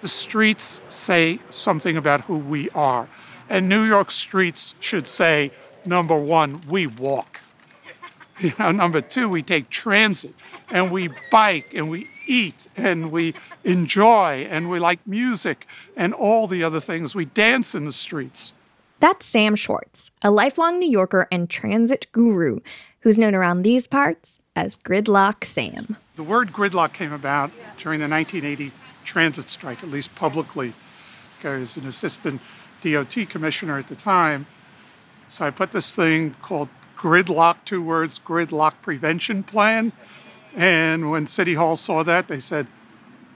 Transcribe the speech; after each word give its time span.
The 0.00 0.08
streets 0.08 0.80
say 0.88 1.40
something 1.50 1.96
about 1.96 2.22
who 2.22 2.38
we 2.38 2.70
are. 2.70 3.08
And 3.48 3.68
New 3.68 3.82
York 3.82 4.10
streets 4.10 4.74
should 4.80 5.06
say, 5.06 5.50
number 5.84 6.16
one, 6.16 6.62
we 6.68 6.86
walk. 6.86 7.40
You 8.40 8.54
know, 8.58 8.70
number 8.72 9.02
two, 9.02 9.28
we 9.28 9.42
take 9.42 9.68
transit 9.68 10.34
and 10.70 10.90
we 10.90 11.10
bike 11.30 11.74
and 11.74 11.90
we 11.90 12.08
eat 12.26 12.68
and 12.74 13.12
we 13.12 13.34
enjoy 13.64 14.46
and 14.48 14.70
we 14.70 14.78
like 14.78 15.06
music 15.06 15.66
and 15.94 16.14
all 16.14 16.46
the 16.46 16.64
other 16.64 16.80
things. 16.80 17.14
We 17.14 17.26
dance 17.26 17.74
in 17.74 17.84
the 17.84 17.92
streets. 17.92 18.54
That's 18.98 19.26
Sam 19.26 19.56
Schwartz, 19.56 20.10
a 20.22 20.30
lifelong 20.30 20.78
New 20.78 20.88
Yorker 20.88 21.28
and 21.30 21.50
transit 21.50 22.06
guru 22.12 22.60
who's 23.00 23.18
known 23.18 23.34
around 23.34 23.62
these 23.62 23.86
parts 23.86 24.40
as 24.56 24.76
Gridlock 24.76 25.44
Sam. 25.44 25.98
The 26.16 26.22
word 26.22 26.52
gridlock 26.52 26.94
came 26.94 27.12
about 27.12 27.50
during 27.78 28.00
the 28.00 28.08
1980 28.08 28.72
transit 29.10 29.50
strike, 29.50 29.82
at 29.82 29.90
least 29.90 30.14
publicly. 30.14 30.72
I 31.42 31.56
was 31.56 31.76
an 31.76 31.86
assistant 31.86 32.40
DOT 32.80 33.28
commissioner 33.28 33.76
at 33.76 33.88
the 33.88 33.96
time. 33.96 34.46
So 35.28 35.44
I 35.44 35.50
put 35.50 35.72
this 35.72 35.96
thing 35.96 36.36
called 36.40 36.68
gridlock, 36.96 37.56
two 37.64 37.82
words, 37.82 38.20
gridlock 38.20 38.74
prevention 38.82 39.42
plan. 39.42 39.90
And 40.54 41.10
when 41.10 41.26
City 41.26 41.54
Hall 41.54 41.74
saw 41.74 42.04
that, 42.04 42.28
they 42.28 42.38
said, 42.38 42.68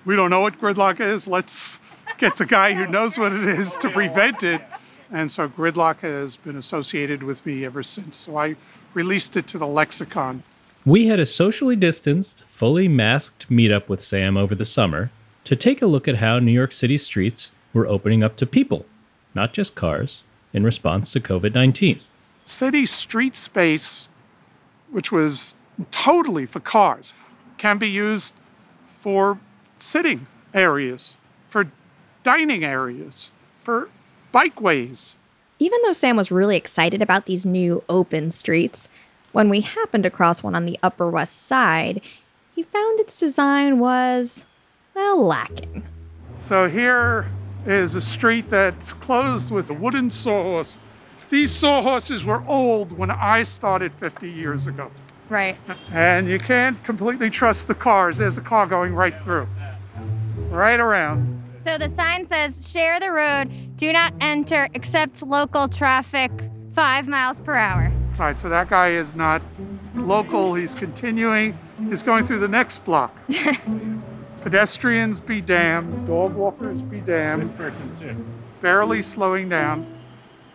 We 0.05 0.15
don't 0.15 0.31
know 0.31 0.43
what 0.43 0.61
gridlock 0.61 1.01
is. 1.01 1.27
Let's 1.27 1.81
get 2.19 2.37
the 2.37 2.47
guy 2.47 2.75
who 2.75 2.87
knows 2.87 3.19
what 3.19 3.33
it 3.33 3.45
is 3.45 3.77
to 3.79 3.91
prevent 3.91 4.45
it. 4.45 4.63
And 5.11 5.33
so 5.33 5.49
gridlock 5.49 6.01
has 6.01 6.37
been 6.37 6.57
associated 6.57 7.25
with 7.25 7.45
me 7.45 7.65
ever 7.65 7.83
since. 7.83 8.17
So 8.17 8.37
I 8.37 8.55
released 8.93 9.37
it 9.37 9.49
to 9.49 9.59
the 9.59 9.67
lexicon. 9.67 10.45
We 10.87 11.09
had 11.09 11.19
a 11.19 11.27
socially 11.27 11.77
distanced, 11.77 12.45
fully 12.47 12.87
masked 12.87 13.51
meetup 13.51 13.89
with 13.89 14.03
Sam 14.03 14.37
over 14.37 14.55
the 14.55 14.65
summer 14.65 15.11
to 15.45 15.57
take 15.57 15.83
a 15.83 15.87
look 15.87 16.09
at 16.09 16.17
how 16.17 16.39
New 16.39 16.53
York 16.53 16.73
City 16.73 16.97
streets 16.97 17.51
were 17.73 17.87
opening 17.87 18.23
up 18.23 18.37
to 18.37 18.47
people, 18.47 18.87
not 19.35 19.53
just 19.53 19.75
cars, 19.75 20.23
in 20.53 20.65
response 20.65 21.13
to 21.13 21.21
COVID 21.21 21.55
19. 21.55 22.01
City 22.45 22.87
street 22.87 23.35
space, 23.35 24.09
which 24.91 25.11
was 25.11 25.55
totally 25.91 26.47
for 26.47 26.61
cars, 26.61 27.15
can 27.59 27.79
be 27.79 27.89
used 27.89 28.35
for 28.87 29.39
sitting 29.77 30.27
areas, 30.53 31.17
for 31.49 31.71
dining 32.23 32.65
areas, 32.65 33.33
for 33.59 33.89
bikeways. 34.33 35.17
Even 35.59 35.79
though 35.85 35.93
Sam 35.93 36.17
was 36.17 36.31
really 36.31 36.57
excited 36.57 37.01
about 37.01 37.27
these 37.27 37.47
new 37.47 37.83
open 37.89 38.31
streets, 38.31 38.89
when 39.33 39.49
we 39.49 39.63
happened 39.63 40.07
across 40.07 40.43
one 40.43 40.55
on 40.55 40.67
the 40.67 40.79
Upper 40.83 41.11
West 41.11 41.43
Side, 41.43 42.01
he 42.55 42.63
found 42.63 43.01
its 43.01 43.19
design 43.19 43.79
was, 43.79 44.47
well, 44.95 45.25
lacking. 45.25 45.83
So 46.39 46.69
here 46.69 47.27
is 47.67 47.95
a 47.95 48.01
street 48.01 48.51
that's 48.51 48.93
closed 48.93 49.51
with 49.51 49.71
a 49.71 49.75
wooden 49.75 50.11
sawhorse. 50.11 50.77
These 51.31 51.51
sawhorses 51.51 52.25
were 52.25 52.45
old 52.47 52.97
when 52.97 53.11
I 53.11 53.43
started 53.43 53.93
50 53.95 54.31
years 54.31 54.67
ago. 54.67 54.91
Right. 55.29 55.57
And 55.93 56.29
you 56.29 56.39
can't 56.39 56.83
completely 56.85 57.31
trust 57.31 57.67
the 57.67 57.75
cars. 57.75 58.19
There's 58.19 58.37
a 58.37 58.43
car 58.43 58.67
going 58.67 58.95
right 58.95 59.19
through, 59.23 59.49
right 60.51 60.79
around. 60.79 61.43
So 61.61 61.79
the 61.79 61.89
sign 61.89 62.27
says 62.27 62.71
share 62.71 63.01
the 63.01 63.11
road, 63.11 63.77
do 63.77 63.91
not 63.93 64.13
enter 64.21 64.69
except 64.75 65.23
local 65.23 65.67
traffic, 65.67 66.31
five 66.73 67.09
miles 67.09 67.41
per 67.41 67.55
hour. 67.55 67.91
Right, 68.19 68.39
so 68.39 68.49
that 68.51 68.69
guy 68.69 68.91
is 68.91 69.15
not 69.15 69.41
local. 69.95 70.55
He's 70.55 70.75
continuing. 70.75 71.59
He's 71.89 72.03
going 72.03 72.27
through 72.27 72.41
the 72.41 72.49
next 72.49 72.85
block. 72.85 73.17
Pedestrians 74.45 75.21
be 75.21 75.41
damned. 75.41 76.07
Dog 76.07 76.35
walkers 76.35 76.83
be 76.83 77.01
damned. 77.01 77.43
This 77.43 77.51
person, 77.53 77.97
too. 77.97 78.15
Barely 78.61 79.01
slowing 79.01 79.49
down. 79.49 79.87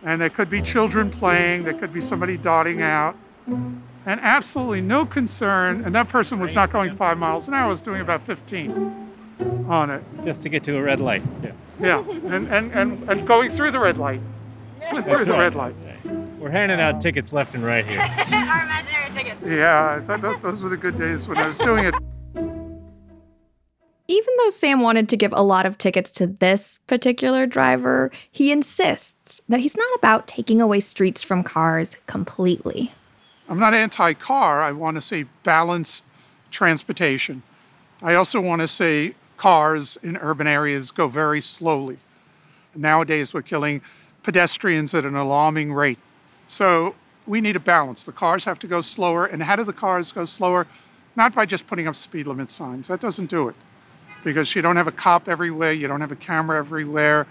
And 0.04 0.20
there 0.20 0.30
could 0.30 0.48
be 0.48 0.62
children 0.62 1.10
playing. 1.10 1.64
There 1.64 1.74
could 1.74 1.92
be 1.92 2.00
somebody 2.00 2.36
dotting 2.36 2.82
out. 2.82 3.16
And 3.48 4.20
absolutely 4.20 4.80
no 4.80 5.04
concern. 5.04 5.84
And 5.84 5.92
that 5.96 6.08
person 6.08 6.38
was 6.38 6.54
not 6.54 6.72
going 6.72 6.92
five 6.92 7.18
miles 7.18 7.48
an 7.48 7.54
hour, 7.54 7.68
was 7.68 7.82
doing 7.82 8.00
about 8.00 8.22
15 8.22 9.66
on 9.68 9.90
it. 9.90 10.04
Just 10.22 10.42
to 10.42 10.48
get 10.48 10.62
to 10.64 10.76
a 10.76 10.82
red 10.82 11.00
light. 11.00 11.22
Yeah. 11.42 11.50
Yeah, 11.80 11.98
and, 12.08 12.46
and, 12.48 12.72
and, 12.72 13.10
and 13.10 13.26
going 13.26 13.50
through 13.50 13.72
the 13.72 13.80
red 13.80 13.98
light. 13.98 14.20
Went 14.92 15.08
through 15.08 15.24
the 15.24 15.32
red 15.32 15.56
light. 15.56 15.74
We're 16.38 16.50
handing 16.50 16.80
out 16.80 17.00
tickets 17.00 17.32
left 17.32 17.54
and 17.54 17.64
right 17.64 17.84
here. 17.84 18.00
Our 18.00 18.62
imaginary 18.62 19.10
tickets. 19.14 19.40
Yeah, 19.44 20.00
I 20.08 20.16
thought 20.16 20.40
those 20.40 20.62
were 20.62 20.68
the 20.68 20.76
good 20.76 20.96
days 20.96 21.26
when 21.26 21.38
I 21.38 21.48
was 21.48 21.58
doing 21.58 21.86
it. 21.86 21.94
Even 24.10 24.34
though 24.38 24.48
Sam 24.48 24.80
wanted 24.80 25.08
to 25.10 25.16
give 25.16 25.32
a 25.32 25.42
lot 25.44 25.66
of 25.66 25.78
tickets 25.78 26.10
to 26.10 26.26
this 26.26 26.80
particular 26.88 27.46
driver, 27.46 28.10
he 28.28 28.50
insists 28.50 29.40
that 29.48 29.60
he's 29.60 29.76
not 29.76 29.94
about 29.94 30.26
taking 30.26 30.60
away 30.60 30.80
streets 30.80 31.22
from 31.22 31.44
cars 31.44 31.96
completely. 32.08 32.92
I'm 33.48 33.60
not 33.60 33.72
anti 33.72 34.14
car. 34.14 34.62
I 34.62 34.72
want 34.72 34.96
to 34.96 35.00
say 35.00 35.26
balanced 35.44 36.02
transportation. 36.50 37.44
I 38.02 38.16
also 38.16 38.40
want 38.40 38.62
to 38.62 38.66
say 38.66 39.14
cars 39.36 39.96
in 40.02 40.16
urban 40.16 40.48
areas 40.48 40.90
go 40.90 41.06
very 41.06 41.40
slowly. 41.40 41.98
Nowadays, 42.74 43.32
we're 43.32 43.42
killing 43.42 43.80
pedestrians 44.24 44.92
at 44.92 45.04
an 45.04 45.14
alarming 45.14 45.72
rate. 45.72 46.00
So 46.48 46.96
we 47.28 47.40
need 47.40 47.54
a 47.54 47.60
balance. 47.60 48.04
The 48.04 48.10
cars 48.10 48.44
have 48.44 48.58
to 48.58 48.66
go 48.66 48.80
slower. 48.80 49.24
And 49.24 49.44
how 49.44 49.54
do 49.54 49.62
the 49.62 49.72
cars 49.72 50.10
go 50.10 50.24
slower? 50.24 50.66
Not 51.14 51.32
by 51.32 51.46
just 51.46 51.68
putting 51.68 51.86
up 51.86 51.94
speed 51.94 52.26
limit 52.26 52.50
signs. 52.50 52.88
That 52.88 52.98
doesn't 52.98 53.30
do 53.30 53.46
it. 53.46 53.54
Because 54.22 54.54
you 54.54 54.62
don't 54.62 54.76
have 54.76 54.86
a 54.86 54.92
cop 54.92 55.28
everywhere, 55.28 55.72
you 55.72 55.88
don't 55.88 56.00
have 56.00 56.12
a 56.12 56.16
camera 56.16 56.58
everywhere. 56.58 57.26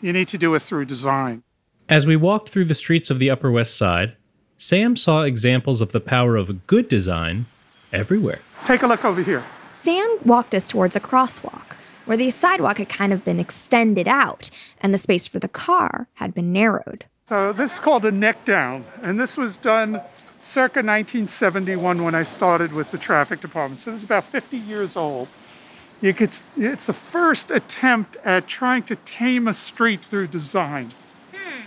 You 0.00 0.12
need 0.12 0.28
to 0.28 0.38
do 0.38 0.54
it 0.54 0.62
through 0.62 0.86
design. 0.86 1.42
As 1.88 2.06
we 2.06 2.16
walked 2.16 2.50
through 2.50 2.66
the 2.66 2.74
streets 2.74 3.10
of 3.10 3.18
the 3.18 3.30
Upper 3.30 3.50
West 3.50 3.76
Side, 3.76 4.16
Sam 4.56 4.96
saw 4.96 5.22
examples 5.22 5.80
of 5.80 5.92
the 5.92 6.00
power 6.00 6.36
of 6.36 6.66
good 6.66 6.88
design 6.88 7.46
everywhere. 7.92 8.40
Take 8.64 8.82
a 8.82 8.86
look 8.86 9.04
over 9.04 9.22
here. 9.22 9.44
Sam 9.70 10.18
walked 10.24 10.54
us 10.54 10.68
towards 10.68 10.96
a 10.96 11.00
crosswalk 11.00 11.76
where 12.04 12.16
the 12.16 12.30
sidewalk 12.30 12.78
had 12.78 12.88
kind 12.88 13.12
of 13.12 13.24
been 13.24 13.38
extended 13.38 14.08
out 14.08 14.50
and 14.80 14.92
the 14.92 14.98
space 14.98 15.26
for 15.26 15.38
the 15.38 15.48
car 15.48 16.08
had 16.14 16.34
been 16.34 16.52
narrowed. 16.52 17.04
So 17.28 17.52
this 17.52 17.74
is 17.74 17.80
called 17.80 18.04
a 18.04 18.10
neck 18.10 18.44
down, 18.44 18.84
and 19.02 19.20
this 19.20 19.36
was 19.36 19.56
done 19.56 20.00
circa 20.40 20.80
1971 20.80 22.02
when 22.02 22.14
I 22.14 22.24
started 22.24 22.72
with 22.72 22.90
the 22.90 22.98
traffic 22.98 23.40
department. 23.40 23.80
So 23.80 23.92
this 23.92 23.98
is 23.98 24.04
about 24.04 24.24
50 24.24 24.56
years 24.58 24.96
old. 24.96 25.28
You 26.00 26.14
could, 26.14 26.30
it's 26.56 26.86
the 26.86 26.92
first 26.92 27.50
attempt 27.50 28.16
at 28.24 28.46
trying 28.46 28.84
to 28.84 28.96
tame 28.96 29.46
a 29.46 29.54
street 29.54 30.02
through 30.02 30.28
design. 30.28 30.88
Hmm. 31.32 31.60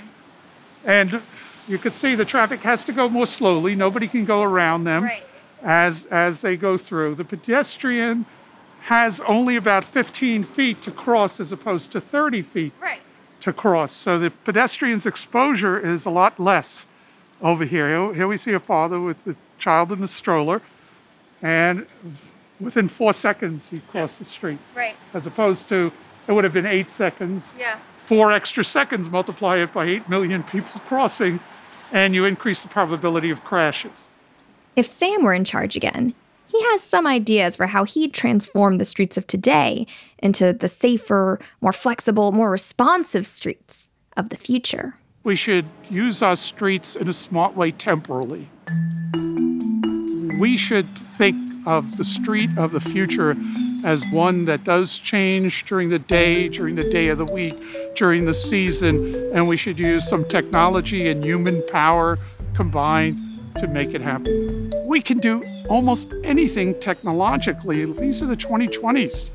And 0.84 1.22
you 1.68 1.78
could 1.78 1.94
see 1.94 2.16
the 2.16 2.26
traffic 2.26 2.62
has 2.64 2.84
to 2.86 2.92
go 2.94 3.08
more 3.10 3.28
slowly. 3.28 3.76
Nobody 3.76 4.08
can 4.08 4.26
go 4.26 4.42
around 4.42 4.86
them 4.86 5.04
Right. 5.04 5.24
as, 5.62 6.06
as 6.08 6.42
they 6.42 6.58
go 6.58 6.78
through. 6.78 7.16
The 7.16 7.24
pedestrian 7.24 8.26
has 8.86 9.22
only 9.22 9.56
about 9.56 9.86
15 9.86 10.44
feet 10.44 10.82
to 10.82 10.92
cross 10.92 11.40
as 11.40 11.52
opposed 11.52 11.92
to 11.92 12.02
30 12.02 12.42
feet 12.42 12.74
Right. 12.82 13.02
to 13.42 13.54
cross. 13.54 13.92
So 13.92 14.18
the 14.18 14.32
pedestrian's 14.32 15.06
exposure 15.06 15.80
is 15.80 16.06
a 16.06 16.10
lot 16.10 16.40
less 16.40 16.86
over 17.42 17.66
here. 17.66 17.88
Here- 17.88 18.14
Here 18.16 18.28
we 18.28 18.38
see 18.38 18.52
a 18.54 18.60
father 18.60 19.00
with 19.00 19.24
the 19.26 19.36
child 19.60 19.92
in 19.92 20.02
the 20.02 20.08
stroller, 20.08 20.62
and 21.42 21.86
within 22.64 22.88
four 22.90 23.14
seconds 23.14 23.70
he 23.70 23.80
crossed 23.92 24.20
the 24.20 24.26
street, 24.26 24.60
Right. 24.76 24.96
as 25.14 25.28
opposed 25.28 25.70
to 25.70 25.92
it 26.28 26.32
would 26.32 26.44
have 26.44 26.54
been 26.54 26.66
eight 26.66 26.90
seconds. 26.90 27.54
Yeah. 27.60 27.78
Four 28.06 28.32
extra 28.32 28.64
seconds, 28.64 29.10
multiply 29.10 29.58
it 29.58 29.74
by 29.74 29.86
eight 29.86 30.08
million 30.10 30.44
people 30.44 30.82
crossing, 30.88 31.40
and 31.92 32.16
you 32.16 32.26
increase 32.26 32.62
the 32.62 32.68
probability 32.70 33.30
of 33.30 33.44
crashes. 33.44 34.08
If 34.76 34.88
Sam 34.88 35.24
were 35.24 35.34
in 35.34 35.44
charge 35.46 35.76
again, 35.76 36.14
he 36.48 36.62
has 36.72 36.82
some 36.82 37.08
ideas 37.08 37.56
for 37.56 37.68
how 37.68 37.84
he'd 37.84 38.14
transform 38.14 38.78
the 38.78 38.86
streets 38.86 39.18
of 39.18 39.26
today 39.28 39.86
into 40.20 40.54
the 40.54 40.68
safer, 40.68 41.40
more 41.62 41.74
flexible, 41.74 42.32
more 42.32 42.50
responsive 42.52 43.26
streets 43.26 43.90
of 44.16 44.30
the 44.30 44.38
future. 44.38 44.96
We 45.24 45.36
should 45.36 45.66
use 45.90 46.22
our 46.22 46.36
streets 46.36 46.96
in 46.96 47.08
a 47.08 47.14
smart 47.14 47.56
way 47.56 47.72
temporally. 47.72 48.50
We 50.40 50.58
should 50.58 50.98
think 50.98 51.38
of 51.66 51.98
the 51.98 52.04
street 52.04 52.50
of 52.58 52.72
the 52.72 52.82
future 52.82 53.36
as 53.84 54.06
one 54.08 54.46
that 54.46 54.64
does 54.64 54.98
change 55.00 55.66
during 55.66 55.90
the 55.90 56.00
day, 56.00 56.48
during 56.48 56.76
the 56.76 56.90
day 56.90 57.10
of 57.10 57.18
the 57.18 57.26
week, 57.26 57.56
during 57.96 58.26
the 58.26 58.34
season, 58.34 59.14
and 59.34 59.48
we 59.48 59.58
should 59.58 59.78
use 59.78 60.08
some 60.08 60.24
technology 60.26 61.08
and 61.10 61.24
human 61.24 61.62
power 61.68 62.18
combined 62.56 63.20
to 63.58 63.68
make 63.68 63.94
it 63.94 64.02
happen. 64.02 64.72
We 64.86 65.02
can 65.02 65.18
do 65.18 65.44
almost 65.70 66.14
anything 66.24 66.80
technologically. 66.80 67.86
These 67.86 68.24
are 68.24 68.28
the 68.28 68.38
2020s. 68.38 69.32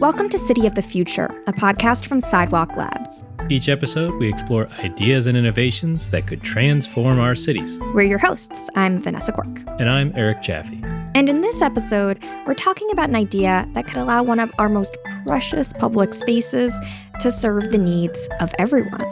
Welcome 0.00 0.28
to 0.30 0.38
City 0.38 0.66
of 0.66 0.74
the 0.74 0.82
Future, 0.82 1.26
a 1.46 1.52
podcast 1.52 2.06
from 2.06 2.20
Sidewalk 2.20 2.76
Labs. 2.76 3.22
Each 3.50 3.68
episode, 3.68 4.14
we 4.20 4.28
explore 4.28 4.68
ideas 4.78 5.26
and 5.26 5.36
innovations 5.36 6.08
that 6.10 6.28
could 6.28 6.40
transform 6.40 7.18
our 7.18 7.34
cities. 7.34 7.80
We're 7.92 8.02
your 8.02 8.20
hosts. 8.20 8.70
I'm 8.76 9.02
Vanessa 9.02 9.32
Quirk. 9.32 9.64
And 9.80 9.90
I'm 9.90 10.12
Eric 10.14 10.40
Jaffe. 10.40 10.80
And 11.16 11.28
in 11.28 11.40
this 11.40 11.60
episode, 11.60 12.22
we're 12.46 12.54
talking 12.54 12.88
about 12.92 13.08
an 13.08 13.16
idea 13.16 13.68
that 13.72 13.88
could 13.88 13.96
allow 13.96 14.22
one 14.22 14.38
of 14.38 14.52
our 14.60 14.68
most 14.68 14.96
precious 15.24 15.72
public 15.72 16.14
spaces 16.14 16.78
to 17.18 17.32
serve 17.32 17.72
the 17.72 17.78
needs 17.78 18.28
of 18.38 18.52
everyone. 18.60 19.04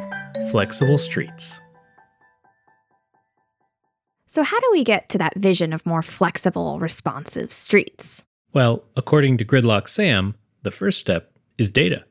Flexible 0.53 0.99
streets. 0.99 1.59
So, 4.27 4.45
how 4.45 4.61
do 4.61 4.69
we 4.71 4.85
get 4.85 5.09
to 5.09 5.19
that 5.19 5.35
vision 5.35 5.73
of 5.73 5.85
more 5.85 6.03
flexible, 6.03 6.79
responsive 6.79 7.51
streets? 7.51 8.25
Well, 8.53 8.85
according 8.97 9.39
to 9.39 9.45
Gridlock 9.45 9.89
Sam, 9.89 10.37
the 10.63 10.71
first 10.71 11.01
step 11.01 11.33
is 11.59 11.71
data. 11.71 12.05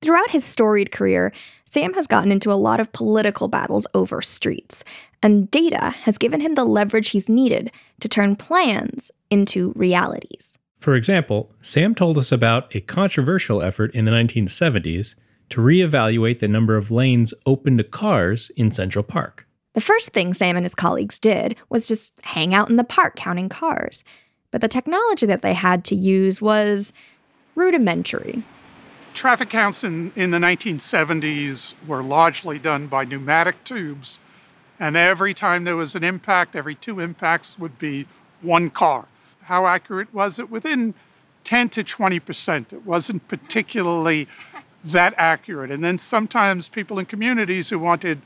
Throughout 0.00 0.30
his 0.30 0.44
storied 0.44 0.92
career, 0.92 1.32
Sam 1.64 1.92
has 1.94 2.06
gotten 2.06 2.30
into 2.30 2.52
a 2.52 2.54
lot 2.54 2.78
of 2.78 2.92
political 2.92 3.48
battles 3.48 3.86
over 3.94 4.22
streets, 4.22 4.84
and 5.22 5.50
data 5.50 5.90
has 6.02 6.18
given 6.18 6.40
him 6.40 6.54
the 6.54 6.64
leverage 6.64 7.10
he's 7.10 7.28
needed 7.28 7.72
to 8.00 8.08
turn 8.08 8.36
plans 8.36 9.10
into 9.28 9.72
realities. 9.74 10.56
For 10.78 10.94
example, 10.94 11.50
Sam 11.60 11.94
told 11.96 12.16
us 12.16 12.30
about 12.30 12.74
a 12.74 12.80
controversial 12.80 13.60
effort 13.60 13.92
in 13.92 14.04
the 14.04 14.12
1970s 14.12 15.16
to 15.50 15.60
reevaluate 15.60 16.38
the 16.38 16.46
number 16.46 16.76
of 16.76 16.92
lanes 16.92 17.34
open 17.44 17.76
to 17.78 17.84
cars 17.84 18.50
in 18.56 18.70
Central 18.70 19.02
Park. 19.02 19.48
The 19.74 19.80
first 19.80 20.10
thing 20.10 20.32
Sam 20.32 20.56
and 20.56 20.64
his 20.64 20.74
colleagues 20.74 21.18
did 21.18 21.56
was 21.70 21.88
just 21.88 22.12
hang 22.22 22.54
out 22.54 22.70
in 22.70 22.76
the 22.76 22.84
park 22.84 23.16
counting 23.16 23.48
cars. 23.48 24.04
But 24.50 24.60
the 24.60 24.68
technology 24.68 25.26
that 25.26 25.42
they 25.42 25.54
had 25.54 25.84
to 25.86 25.94
use 25.94 26.40
was 26.40 26.92
rudimentary. 27.54 28.42
Traffic 29.18 29.48
counts 29.48 29.82
in, 29.82 30.12
in 30.14 30.30
the 30.30 30.38
1970s 30.38 31.74
were 31.88 32.04
largely 32.04 32.56
done 32.56 32.86
by 32.86 33.04
pneumatic 33.04 33.64
tubes, 33.64 34.20
and 34.78 34.96
every 34.96 35.34
time 35.34 35.64
there 35.64 35.74
was 35.74 35.96
an 35.96 36.04
impact, 36.04 36.54
every 36.54 36.76
two 36.76 37.00
impacts 37.00 37.58
would 37.58 37.80
be 37.80 38.06
one 38.42 38.70
car. 38.70 39.06
How 39.42 39.66
accurate 39.66 40.14
was 40.14 40.38
it? 40.38 40.48
Within 40.48 40.94
10 41.42 41.68
to 41.70 41.82
20 41.82 42.20
percent. 42.20 42.72
It 42.72 42.86
wasn't 42.86 43.26
particularly 43.26 44.28
that 44.84 45.14
accurate. 45.16 45.72
And 45.72 45.82
then 45.82 45.98
sometimes 45.98 46.68
people 46.68 47.00
in 47.00 47.06
communities 47.06 47.70
who 47.70 47.80
wanted 47.80 48.22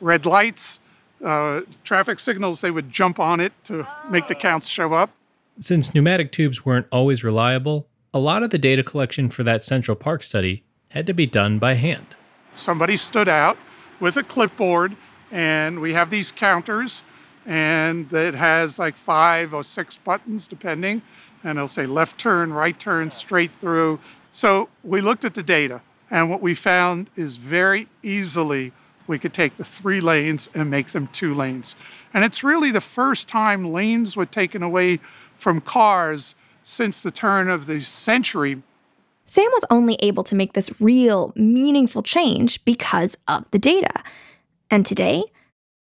red 0.00 0.24
lights, 0.24 0.78
uh, 1.24 1.62
traffic 1.82 2.20
signals, 2.20 2.60
they 2.60 2.70
would 2.70 2.92
jump 2.92 3.18
on 3.18 3.40
it 3.40 3.52
to 3.64 3.88
make 4.08 4.28
the 4.28 4.36
counts 4.36 4.68
show 4.68 4.92
up. 4.92 5.10
Since 5.58 5.92
pneumatic 5.92 6.30
tubes 6.30 6.64
weren't 6.64 6.86
always 6.92 7.24
reliable, 7.24 7.88
a 8.12 8.18
lot 8.18 8.42
of 8.42 8.50
the 8.50 8.58
data 8.58 8.82
collection 8.82 9.28
for 9.28 9.42
that 9.44 9.62
Central 9.62 9.96
Park 9.96 10.22
study 10.22 10.64
had 10.88 11.06
to 11.06 11.12
be 11.12 11.26
done 11.26 11.58
by 11.58 11.74
hand. 11.74 12.06
Somebody 12.52 12.96
stood 12.96 13.28
out 13.28 13.58
with 14.00 14.16
a 14.16 14.22
clipboard, 14.22 14.96
and 15.30 15.80
we 15.80 15.92
have 15.92 16.10
these 16.10 16.32
counters, 16.32 17.02
and 17.44 18.12
it 18.12 18.34
has 18.34 18.78
like 18.78 18.96
five 18.96 19.52
or 19.52 19.62
six 19.62 19.98
buttons, 19.98 20.48
depending, 20.48 21.02
and 21.44 21.58
it'll 21.58 21.68
say 21.68 21.86
left 21.86 22.18
turn, 22.18 22.52
right 22.52 22.78
turn, 22.78 23.10
straight 23.10 23.52
through. 23.52 24.00
So 24.30 24.70
we 24.82 25.00
looked 25.00 25.24
at 25.24 25.34
the 25.34 25.42
data, 25.42 25.82
and 26.10 26.30
what 26.30 26.40
we 26.40 26.54
found 26.54 27.10
is 27.16 27.36
very 27.36 27.88
easily 28.02 28.72
we 29.06 29.18
could 29.18 29.32
take 29.32 29.56
the 29.56 29.64
three 29.64 30.00
lanes 30.00 30.48
and 30.54 30.70
make 30.70 30.88
them 30.88 31.08
two 31.08 31.34
lanes. 31.34 31.76
And 32.12 32.24
it's 32.24 32.42
really 32.42 32.70
the 32.70 32.80
first 32.80 33.28
time 33.28 33.72
lanes 33.72 34.16
were 34.16 34.26
taken 34.26 34.62
away 34.62 34.96
from 34.96 35.60
cars 35.60 36.34
since 36.66 37.02
the 37.02 37.12
turn 37.12 37.48
of 37.48 37.66
the 37.66 37.80
century. 37.80 38.60
Sam 39.24 39.48
was 39.52 39.64
only 39.70 39.96
able 40.00 40.24
to 40.24 40.34
make 40.34 40.54
this 40.54 40.68
real, 40.80 41.32
meaningful 41.36 42.02
change 42.02 42.62
because 42.64 43.16
of 43.28 43.44
the 43.52 43.58
data. 43.58 44.02
And 44.68 44.84
today, 44.84 45.22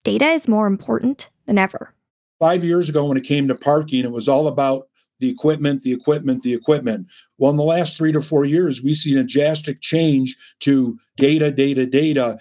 data 0.05 0.27
is 0.27 0.47
more 0.47 0.67
important 0.67 1.31
than 1.47 1.57
ever. 1.57 1.95
Five 2.39 2.65
years 2.65 2.91
ago, 2.91 3.07
when 3.07 3.17
it 3.17 3.25
came 3.25 3.49
to 3.49 3.55
parking, 3.55 4.05
it 4.05 4.13
was 4.13 4.29
all 4.29 4.47
about 4.47 4.89
the 5.21 5.31
equipment, 5.31 5.83
the 5.83 5.93
equipment, 5.93 6.43
the 6.43 6.53
equipment. 6.53 7.07
Well, 7.39 7.51
in 7.51 7.57
the 7.57 7.63
last 7.63 7.97
three 7.97 8.13
to 8.13 8.21
four 8.21 8.45
years, 8.45 8.83
we 8.83 8.93
see 8.93 9.17
a 9.19 9.25
drastic 9.25 9.81
change 9.81 10.37
to 10.61 10.99
data, 11.17 11.51
data, 11.51 11.87
data. 11.87 12.39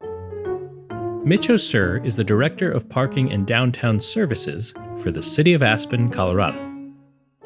Mitch 1.23 1.47
Osur 1.47 2.05
is 2.05 2.17
the 2.17 2.25
Director 2.25 2.69
of 2.69 2.87
Parking 2.89 3.31
and 3.31 3.47
Downtown 3.47 4.01
Services 4.01 4.73
for 4.99 5.11
the 5.11 5.21
City 5.21 5.53
of 5.53 5.63
Aspen, 5.63 6.09
Colorado. 6.11 6.66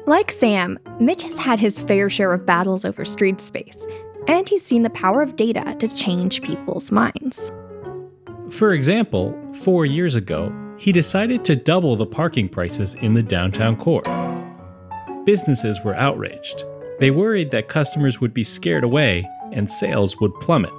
Like 0.06 0.32
Sam, 0.32 0.80
Mitch 0.98 1.22
has 1.22 1.38
had 1.38 1.60
his 1.60 1.78
fair 1.78 2.10
share 2.10 2.32
of 2.32 2.44
battles 2.44 2.84
over 2.84 3.04
street 3.04 3.40
space, 3.40 3.86
and 4.26 4.48
he's 4.48 4.64
seen 4.64 4.82
the 4.82 4.90
power 4.90 5.22
of 5.22 5.36
data 5.36 5.76
to 5.78 5.86
change 5.86 6.42
people's 6.42 6.90
minds. 6.90 7.52
For 8.50 8.72
example, 8.72 9.38
four 9.62 9.86
years 9.86 10.16
ago, 10.16 10.52
he 10.76 10.90
decided 10.90 11.44
to 11.44 11.54
double 11.54 11.94
the 11.94 12.06
parking 12.06 12.48
prices 12.48 12.96
in 12.96 13.14
the 13.14 13.22
downtown 13.22 13.76
core. 13.76 14.02
Businesses 15.24 15.78
were 15.84 15.94
outraged. 15.94 16.64
They 16.98 17.12
worried 17.12 17.52
that 17.52 17.68
customers 17.68 18.20
would 18.20 18.34
be 18.34 18.42
scared 18.42 18.82
away 18.82 19.24
and 19.52 19.70
sales 19.70 20.18
would 20.20 20.34
plummet. 20.40 20.72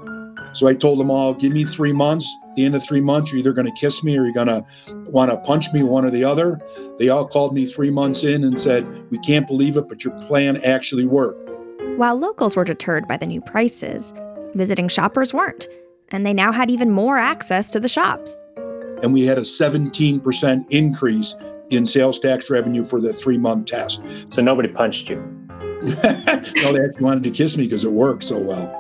So 0.54 0.68
I 0.68 0.76
told 0.76 1.00
them 1.00 1.10
all, 1.10 1.34
give 1.34 1.52
me 1.52 1.66
three 1.66 1.94
months. 1.94 2.36
At 2.50 2.56
the 2.56 2.66
end 2.66 2.76
of 2.76 2.84
three 2.84 3.02
months, 3.02 3.32
you're 3.32 3.40
either 3.40 3.54
going 3.54 3.66
to 3.66 3.80
kiss 3.80 4.04
me 4.04 4.18
or 4.18 4.24
you're 4.24 4.34
going 4.34 4.48
to 4.48 4.64
want 5.10 5.32
to 5.32 5.38
punch 5.38 5.72
me, 5.74 5.82
one 5.82 6.06
or 6.06 6.12
the 6.12 6.24
other. 6.24 6.60
They 7.00 7.10
all 7.10 7.28
called 7.28 7.54
me 7.54 7.66
three 7.66 7.90
months 7.90 8.24
in 8.24 8.44
and 8.44 8.60
said, 8.60 8.86
we 9.10 9.18
can't 9.20 9.48
believe 9.48 9.78
it, 9.78 9.90
but 9.90 10.04
your 10.04 10.14
plan 10.26 10.58
actually 10.64 11.06
worked. 11.06 11.50
While 11.98 12.18
locals 12.18 12.56
were 12.56 12.64
deterred 12.64 13.08
by 13.08 13.18
the 13.18 13.26
new 13.26 13.42
prices, 13.42 14.14
visiting 14.54 14.88
shoppers 14.88 15.34
weren't, 15.34 15.68
and 16.10 16.26
they 16.26 16.34
now 16.34 16.52
had 16.52 16.70
even 16.70 16.92
more 16.92 17.18
access 17.18 17.72
to 17.72 17.80
the 17.80 17.88
shops. 17.88 18.42
And 19.02 19.12
we 19.12 19.26
had 19.26 19.38
a 19.38 19.42
17% 19.42 20.66
increase 20.70 21.36
in 21.70 21.86
sales 21.86 22.20
tax 22.20 22.50
revenue 22.50 22.86
for 22.86 23.02
the 23.02 23.14
three 23.14 23.38
month 23.38 23.68
test. 23.68 24.02
So 24.30 24.42
nobody 24.42 24.70
punched 24.70 25.10
you. 25.10 25.18
no, 25.82 25.92
they 25.94 26.86
actually 26.86 27.02
wanted 27.02 27.24
to 27.24 27.32
kiss 27.32 27.58
me 27.58 27.66
because 27.66 27.84
it 27.84 27.92
worked 27.92 28.24
so 28.24 28.40
well. 28.40 28.80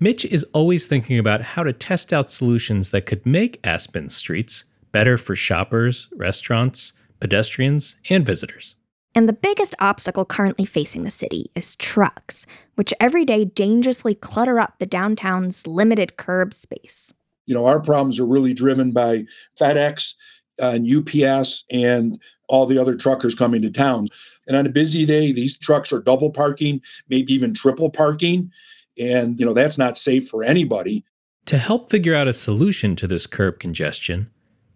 Mitch 0.00 0.24
is 0.24 0.44
always 0.52 0.86
thinking 0.86 1.18
about 1.18 1.42
how 1.42 1.64
to 1.64 1.72
test 1.72 2.12
out 2.12 2.30
solutions 2.30 2.90
that 2.90 3.04
could 3.04 3.26
make 3.26 3.58
Aspen 3.64 4.08
streets 4.08 4.64
better 4.92 5.18
for 5.18 5.36
shoppers, 5.36 6.08
restaurants, 6.16 6.92
pedestrians, 7.20 7.96
and 8.08 8.24
visitors. 8.24 8.76
And 9.14 9.28
the 9.28 9.32
biggest 9.32 9.74
obstacle 9.80 10.24
currently 10.24 10.64
facing 10.64 11.02
the 11.02 11.10
city 11.10 11.50
is 11.54 11.76
trucks, 11.76 12.46
which 12.76 12.94
every 13.00 13.24
day 13.24 13.44
dangerously 13.44 14.14
clutter 14.14 14.60
up 14.60 14.78
the 14.78 14.86
downtown's 14.86 15.66
limited 15.66 16.16
curb 16.16 16.54
space. 16.54 17.12
You 17.46 17.54
know, 17.54 17.66
our 17.66 17.80
problems 17.80 18.20
are 18.20 18.26
really 18.26 18.54
driven 18.54 18.92
by 18.92 19.24
FedEx 19.58 20.14
and 20.58 20.86
UPS 20.88 21.64
and 21.70 22.20
all 22.48 22.66
the 22.66 22.78
other 22.78 22.94
truckers 22.94 23.34
coming 23.34 23.62
to 23.62 23.70
town. 23.70 24.08
And 24.46 24.56
on 24.56 24.66
a 24.66 24.70
busy 24.70 25.06
day, 25.06 25.32
these 25.32 25.56
trucks 25.56 25.92
are 25.92 26.00
double 26.00 26.30
parking, 26.30 26.80
maybe 27.08 27.32
even 27.32 27.54
triple 27.54 27.90
parking. 27.90 28.50
And, 28.98 29.38
you 29.38 29.46
know, 29.46 29.54
that's 29.54 29.78
not 29.78 29.96
safe 29.96 30.28
for 30.28 30.44
anybody. 30.44 31.04
To 31.46 31.58
help 31.58 31.90
figure 31.90 32.14
out 32.14 32.28
a 32.28 32.32
solution 32.32 32.94
to 32.96 33.06
this 33.06 33.26
curb 33.26 33.58
congestion, 33.58 34.30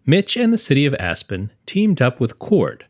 Mitch 0.05 0.35
and 0.35 0.51
the 0.51 0.57
city 0.57 0.85
of 0.85 0.93
Aspen 0.95 1.49
teamed 1.65 2.01
up 2.01 2.19
with 2.19 2.37
Coord, 2.37 2.81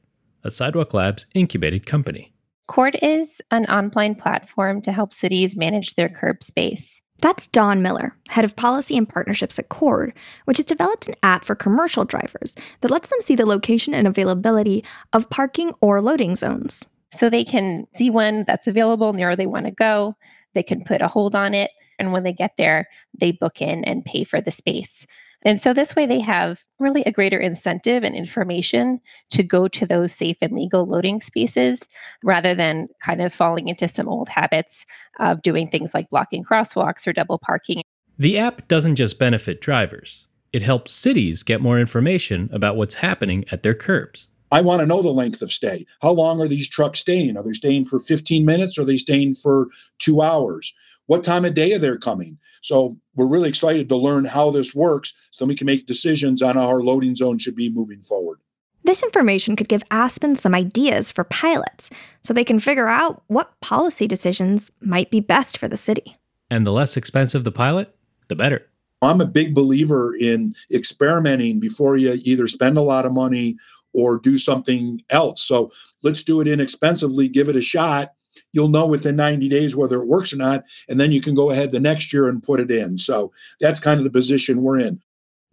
a 0.43 0.50
Sidewalk 0.50 0.96
Labs 0.96 1.27
incubated 1.36 1.86
company. 1.86 2.34
Coord 2.67 2.98
is 3.03 3.39
an 3.51 3.67
online 3.67 4.15
platform 4.15 4.82
to 4.82 4.91
help 4.91 5.13
cities 5.13 5.55
manage 5.55 5.93
their 5.93 6.10
curb 6.10 6.41
space. 6.41 7.00
That's 7.20 7.46
Don 7.46 7.84
Miller, 7.84 8.17
head 8.29 8.43
of 8.43 8.55
policy 8.55 8.98
and 8.98 9.08
partnerships 9.08 9.60
at 9.60 9.70
Coord, 9.70 10.13
which 10.46 10.58
has 10.58 10.65
developed 10.65 11.08
an 11.08 11.13
app 11.22 11.46
for 11.46 11.53
commercial 11.53 12.03
drivers 12.03 12.55
that 12.82 12.89
lets 12.89 13.10
them 13.10 13.22
see 13.22 13.36
the 13.36 13.46
location 13.46 13.93
and 13.93 14.08
availability 14.08 14.84
of 15.13 15.29
parking 15.29 15.72
or 15.82 16.01
loading 16.01 16.34
zones. 16.34 16.88
So 17.12 17.29
they 17.29 17.46
can 17.46 17.86
see 17.96 18.10
when 18.10 18.43
that's 18.48 18.65
available 18.65 19.13
near 19.13 19.27
where 19.27 19.36
they 19.36 19.46
want 19.46 19.67
to 19.67 19.72
go. 19.72 20.15
They 20.55 20.63
can 20.63 20.84
put 20.84 21.03
a 21.03 21.08
hold 21.08 21.36
on 21.36 21.53
it. 21.53 21.70
And 22.00 22.12
when 22.12 22.24
they 22.24 22.34
get 22.34 22.58
there, 22.58 22.88
they 23.13 23.32
book 23.34 23.62
in 23.62 23.84
and 23.84 24.03
pay 24.03 24.24
for 24.24 24.41
the 24.41 24.50
space. 24.50 25.05
And 25.45 25.59
so 25.59 25.73
this 25.73 25.95
way 25.95 26.05
they 26.05 26.21
have 26.21 26.63
really 26.79 27.03
a 27.03 27.12
greater 27.12 27.38
incentive 27.38 28.03
and 28.03 28.15
information 28.15 29.00
to 29.31 29.43
go 29.43 29.67
to 29.67 29.85
those 29.85 30.13
safe 30.13 30.38
and 30.41 30.53
legal 30.53 30.85
loading 30.85 31.21
spaces 31.21 31.83
rather 32.23 32.55
than 32.55 32.88
kind 33.03 33.21
of 33.21 33.33
falling 33.33 33.67
into 33.67 33.88
some 33.88 34.07
old 34.07 34.29
habits 34.29 34.85
of 35.19 35.41
doing 35.41 35.69
things 35.69 35.93
like 35.93 36.09
blocking 36.09 36.43
crosswalks 36.43 37.05
or 37.05 37.13
double 37.13 37.38
parking. 37.38 37.81
The 38.17 38.38
app 38.38 38.67
doesn't 38.67 38.95
just 38.95 39.19
benefit 39.19 39.59
drivers, 39.59 40.27
it 40.53 40.62
helps 40.62 40.93
cities 40.93 41.43
get 41.43 41.62
more 41.62 41.79
information 41.79 42.50
about 42.53 42.77
what's 42.77 42.95
happening 42.95 43.43
at 43.51 43.63
their 43.63 43.73
curbs. 43.73 44.27
I 44.51 44.62
want 44.62 44.81
to 44.81 44.85
know 44.85 45.01
the 45.01 45.09
length 45.09 45.41
of 45.41 45.51
stay. 45.51 45.88
How 46.03 46.12
long 46.12 46.39
are 46.39 46.47
these 46.47 46.69
trucks 46.69 47.00
staying? 47.00 47.35
Are 47.38 47.43
they 47.43 47.53
staying 47.53 47.85
for 47.85 48.00
15 48.00 48.45
minutes? 48.45 48.77
Are 48.77 48.85
they 48.85 48.97
staying 48.97 49.33
for 49.33 49.67
two 49.97 50.21
hours? 50.21 50.71
What 51.07 51.23
time 51.23 51.43
of 51.43 51.55
day 51.55 51.73
are 51.73 51.79
they 51.79 51.97
coming? 51.97 52.38
So 52.63 52.98
we're 53.15 53.27
really 53.27 53.50
excited 53.50 53.89
to 53.89 53.98
learn 53.98 54.24
how 54.24 54.50
this 54.50 54.74
works 54.74 55.13
so 55.32 55.46
we 55.46 55.55
can 55.55 55.65
make 55.65 55.86
decisions 55.86 56.41
on 56.41 56.55
how 56.55 56.67
our 56.67 56.82
loading 56.82 57.13
zone 57.13 57.38
should 57.38 57.58
be 57.58 57.70
moving 57.70 58.01
forward. 58.01 58.39
This 58.86 59.03
information 59.03 59.58
could 59.58 59.67
give 59.67 59.84
Aspen 59.91 60.36
some 60.38 60.55
ideas 60.55 61.12
for 61.12 61.25
pilots 61.25 61.89
so 62.24 62.34
they 62.34 62.46
can 62.46 62.60
figure 62.60 62.88
out 62.88 63.22
what 63.27 63.60
policy 63.60 64.08
decisions 64.08 64.72
might 64.79 65.12
be 65.12 65.20
best 65.20 65.58
for 65.58 65.67
the 65.67 65.77
city. 65.77 66.17
And 66.50 66.65
the 66.65 66.72
less 66.72 66.96
expensive 66.96 67.43
the 67.43 67.51
pilot, 67.51 67.93
the 68.29 68.36
better. 68.36 68.65
I'm 69.01 69.20
a 69.20 69.25
big 69.25 69.53
believer 69.53 70.15
in 70.15 70.55
experimenting 70.74 71.60
before 71.60 71.98
you 71.98 72.17
either 72.24 72.48
spend 72.48 72.77
a 72.77 72.82
lot 72.82 73.05
of 73.05 73.12
money 73.12 73.58
or 73.91 74.20
do 74.20 74.38
something 74.38 75.01
else. 75.10 75.43
So 75.43 75.72
let's 76.01 76.24
do 76.24 76.39
it 76.39 76.48
inexpensively, 76.48 77.27
give 77.27 77.50
it 77.50 77.58
a 77.58 77.62
shot. 77.62 78.13
You'll 78.52 78.70
know 78.70 78.86
within 78.86 79.16
90 79.16 79.50
days 79.50 79.75
whether 79.75 80.02
it 80.02 80.08
works 80.08 80.34
or 80.34 80.38
not, 80.38 80.63
and 80.90 81.00
then 81.00 81.12
you 81.12 81.22
can 81.22 81.36
go 81.36 81.50
ahead 81.50 81.72
the 81.72 81.80
next 81.80 82.13
year 82.13 82.28
and 82.28 82.44
put 82.44 82.60
it 82.60 82.72
in. 82.72 82.98
So 82.98 83.32
that's 83.60 83.80
kind 83.80 84.00
of 84.00 84.04
the 84.04 84.12
position 84.12 84.62
we're 84.62 84.80
in. 84.80 85.02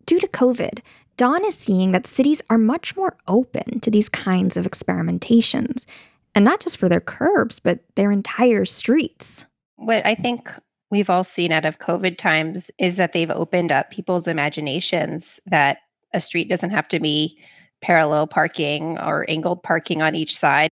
Due 0.06 0.20
to 0.20 0.28
COVID, 0.28 0.80
Don 1.16 1.44
is 1.44 1.54
seeing 1.54 1.92
that 1.92 2.06
cities 2.06 2.42
are 2.48 2.58
much 2.58 2.96
more 2.96 3.16
open 3.28 3.80
to 3.80 3.90
these 3.90 4.08
kinds 4.08 4.56
of 4.56 4.66
experimentations, 4.66 5.86
and 6.34 6.44
not 6.44 6.60
just 6.60 6.78
for 6.78 6.88
their 6.88 7.00
curbs, 7.00 7.60
but 7.60 7.80
their 7.96 8.10
entire 8.10 8.64
streets. 8.64 9.46
What 9.76 10.04
I 10.06 10.14
think 10.14 10.48
we've 10.90 11.10
all 11.10 11.24
seen 11.24 11.52
out 11.52 11.64
of 11.64 11.78
COVID 11.78 12.18
times 12.18 12.70
is 12.78 12.96
that 12.96 13.12
they've 13.12 13.30
opened 13.30 13.72
up 13.72 13.90
people's 13.90 14.26
imaginations 14.26 15.38
that 15.46 15.78
a 16.12 16.20
street 16.20 16.48
doesn't 16.48 16.70
have 16.70 16.88
to 16.88 17.00
be 17.00 17.38
parallel 17.80 18.26
parking 18.26 18.98
or 18.98 19.28
angled 19.28 19.62
parking 19.62 20.02
on 20.02 20.14
each 20.14 20.36
side. 20.36 20.70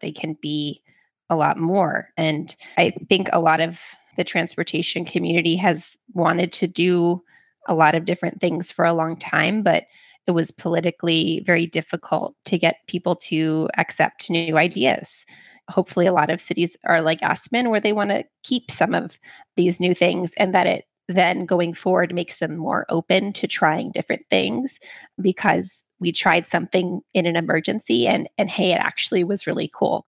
They 0.00 0.12
can 0.12 0.36
be 0.40 0.82
a 1.30 1.36
lot 1.36 1.58
more. 1.58 2.08
And 2.16 2.54
I 2.76 2.92
think 3.08 3.28
a 3.32 3.40
lot 3.40 3.60
of 3.60 3.80
the 4.16 4.24
transportation 4.24 5.04
community 5.04 5.56
has 5.56 5.96
wanted 6.12 6.52
to 6.54 6.66
do 6.66 7.22
a 7.68 7.74
lot 7.74 7.94
of 7.94 8.04
different 8.04 8.40
things 8.40 8.70
for 8.70 8.84
a 8.84 8.94
long 8.94 9.16
time, 9.16 9.62
but 9.62 9.84
it 10.26 10.32
was 10.32 10.50
politically 10.50 11.42
very 11.46 11.66
difficult 11.66 12.34
to 12.44 12.58
get 12.58 12.86
people 12.86 13.16
to 13.16 13.68
accept 13.78 14.30
new 14.30 14.56
ideas. 14.56 15.24
Hopefully, 15.70 16.06
a 16.06 16.12
lot 16.12 16.30
of 16.30 16.40
cities 16.40 16.76
are 16.84 17.02
like 17.02 17.22
Aspen, 17.22 17.70
where 17.70 17.80
they 17.80 17.92
want 17.92 18.10
to 18.10 18.24
keep 18.42 18.70
some 18.70 18.94
of 18.94 19.18
these 19.56 19.80
new 19.80 19.94
things 19.94 20.34
and 20.36 20.54
that 20.54 20.66
it 20.66 20.84
then 21.08 21.46
going 21.46 21.72
forward 21.72 22.14
makes 22.14 22.38
them 22.38 22.56
more 22.56 22.84
open 22.90 23.32
to 23.32 23.46
trying 23.46 23.90
different 23.92 24.22
things 24.28 24.78
because 25.20 25.84
we 26.00 26.12
tried 26.12 26.46
something 26.46 27.00
in 27.14 27.26
an 27.26 27.36
emergency 27.36 28.06
and 28.06 28.28
and 28.36 28.50
hey 28.50 28.72
it 28.72 28.78
actually 28.78 29.24
was 29.24 29.46
really 29.46 29.70
cool 29.74 30.06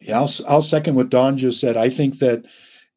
yeah 0.00 0.18
i'll, 0.18 0.30
I'll 0.48 0.62
second 0.62 0.94
what 0.94 1.10
don 1.10 1.38
just 1.38 1.60
said 1.60 1.76
i 1.76 1.88
think 1.88 2.18
that 2.18 2.44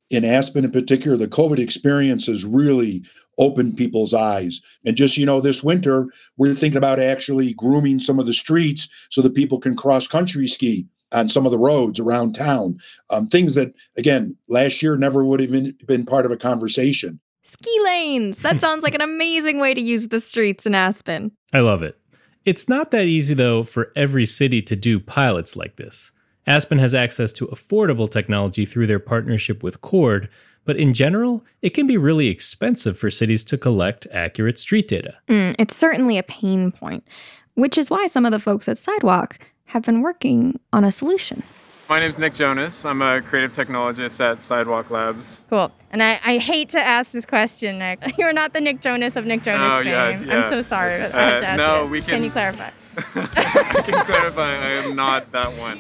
in 0.09 0.25
aspen 0.25 0.65
in 0.65 0.71
particular 0.71 1.17
the 1.17 1.27
covid 1.27 1.59
experience 1.59 2.27
has 2.27 2.45
really 2.45 3.03
opened 3.37 3.77
people's 3.77 4.13
eyes 4.13 4.61
and 4.85 4.95
just 4.95 5.17
you 5.17 5.25
know 5.25 5.41
this 5.41 5.63
winter 5.63 6.07
we're 6.37 6.53
thinking 6.53 6.77
about 6.77 6.99
actually 6.99 7.53
grooming 7.53 7.99
some 7.99 8.19
of 8.19 8.25
the 8.25 8.33
streets 8.33 8.89
so 9.09 9.21
that 9.21 9.35
people 9.35 9.59
can 9.59 9.75
cross 9.75 10.07
country 10.07 10.47
ski 10.47 10.85
on 11.13 11.27
some 11.27 11.45
of 11.45 11.51
the 11.51 11.59
roads 11.59 11.99
around 11.99 12.33
town 12.33 12.77
um, 13.09 13.27
things 13.27 13.55
that 13.55 13.73
again 13.97 14.35
last 14.47 14.81
year 14.81 14.97
never 14.97 15.23
would 15.23 15.39
have 15.39 15.51
been, 15.51 15.75
been 15.87 16.05
part 16.05 16.25
of 16.25 16.31
a 16.31 16.37
conversation 16.37 17.19
Ski 17.43 17.75
lanes! 17.83 18.39
That 18.39 18.61
sounds 18.61 18.83
like 18.83 18.93
an 18.93 19.01
amazing 19.01 19.59
way 19.59 19.73
to 19.73 19.81
use 19.81 20.09
the 20.09 20.19
streets 20.19 20.65
in 20.65 20.75
Aspen. 20.75 21.31
I 21.53 21.61
love 21.61 21.81
it. 21.81 21.97
It's 22.45 22.67
not 22.67 22.91
that 22.91 23.07
easy, 23.07 23.33
though, 23.33 23.63
for 23.63 23.91
every 23.95 24.25
city 24.25 24.61
to 24.63 24.75
do 24.75 24.99
pilots 24.99 25.55
like 25.55 25.75
this. 25.75 26.11
Aspen 26.47 26.79
has 26.79 26.93
access 26.93 27.31
to 27.33 27.47
affordable 27.47 28.09
technology 28.09 28.65
through 28.65 28.87
their 28.87 28.99
partnership 28.99 29.63
with 29.63 29.81
Coord, 29.81 30.27
but 30.65 30.77
in 30.77 30.93
general, 30.93 31.43
it 31.61 31.71
can 31.71 31.87
be 31.87 31.97
really 31.97 32.27
expensive 32.27 32.97
for 32.97 33.11
cities 33.11 33.43
to 33.45 33.57
collect 33.57 34.07
accurate 34.11 34.59
street 34.59 34.87
data. 34.87 35.15
Mm, 35.27 35.55
it's 35.57 35.75
certainly 35.75 36.17
a 36.17 36.23
pain 36.23 36.71
point, 36.71 37.07
which 37.55 37.77
is 37.77 37.89
why 37.89 38.05
some 38.07 38.25
of 38.25 38.31
the 38.31 38.39
folks 38.39 38.67
at 38.67 38.77
Sidewalk 38.77 39.39
have 39.65 39.83
been 39.83 40.01
working 40.01 40.59
on 40.73 40.83
a 40.83 40.91
solution. 40.91 41.43
My 41.91 41.99
name's 41.99 42.17
Nick 42.17 42.33
Jonas. 42.35 42.85
I'm 42.85 43.01
a 43.01 43.21
creative 43.21 43.51
technologist 43.51 44.21
at 44.21 44.41
Sidewalk 44.41 44.91
Labs. 44.91 45.43
Cool. 45.49 45.73
And 45.91 46.01
I, 46.01 46.21
I 46.23 46.37
hate 46.37 46.69
to 46.69 46.79
ask 46.79 47.11
this 47.11 47.25
question, 47.25 47.79
Nick. 47.79 48.13
You're 48.17 48.31
not 48.31 48.53
the 48.53 48.61
Nick 48.61 48.79
Jonas 48.79 49.17
of 49.17 49.25
Nick 49.25 49.43
Jonas 49.43 49.67
Oh, 49.69 49.77
fame. 49.79 49.87
yeah, 49.87 50.19
yeah. 50.21 50.43
I'm 50.45 50.49
so 50.49 50.61
sorry. 50.61 50.93
It's- 50.93 51.13
I 51.13 51.19
have 51.21 51.41
to 51.41 51.47
uh, 51.47 51.49
ask 51.49 51.57
no, 51.57 51.83
it. 51.83 51.89
we 51.89 51.99
Can 51.99 52.09
can- 52.11 52.23
you 52.23 52.31
clarify? 52.31 52.69
I 52.97 53.81
can 53.83 54.05
clarify, 54.05 54.53
I 54.53 54.69
am 54.85 54.95
not 54.95 55.33
that 55.33 55.51
one. 55.57 55.79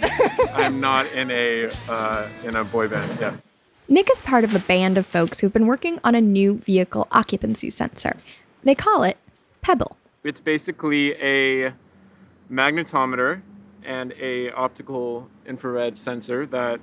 I'm 0.53 0.81
not 0.81 1.05
in 1.13 1.31
a 1.31 1.69
uh, 1.87 2.27
in 2.43 2.57
a 2.57 2.65
boy 2.65 2.89
band. 2.89 3.17
Yeah. 3.21 3.37
Nick 3.87 4.11
is 4.11 4.21
part 4.21 4.43
of 4.43 4.53
a 4.53 4.59
band 4.59 4.97
of 4.97 5.05
folks 5.05 5.39
who've 5.39 5.53
been 5.53 5.65
working 5.65 5.97
on 6.03 6.13
a 6.13 6.19
new 6.19 6.57
vehicle 6.57 7.07
occupancy 7.13 7.69
sensor. 7.69 8.17
They 8.65 8.75
call 8.75 9.03
it 9.03 9.17
Pebble. 9.61 9.95
It's 10.25 10.41
basically 10.41 11.13
a 11.21 11.71
magnetometer 12.51 13.43
and 13.83 14.13
a 14.19 14.51
optical 14.51 15.29
infrared 15.51 15.97
sensor 15.97 16.45
that 16.47 16.79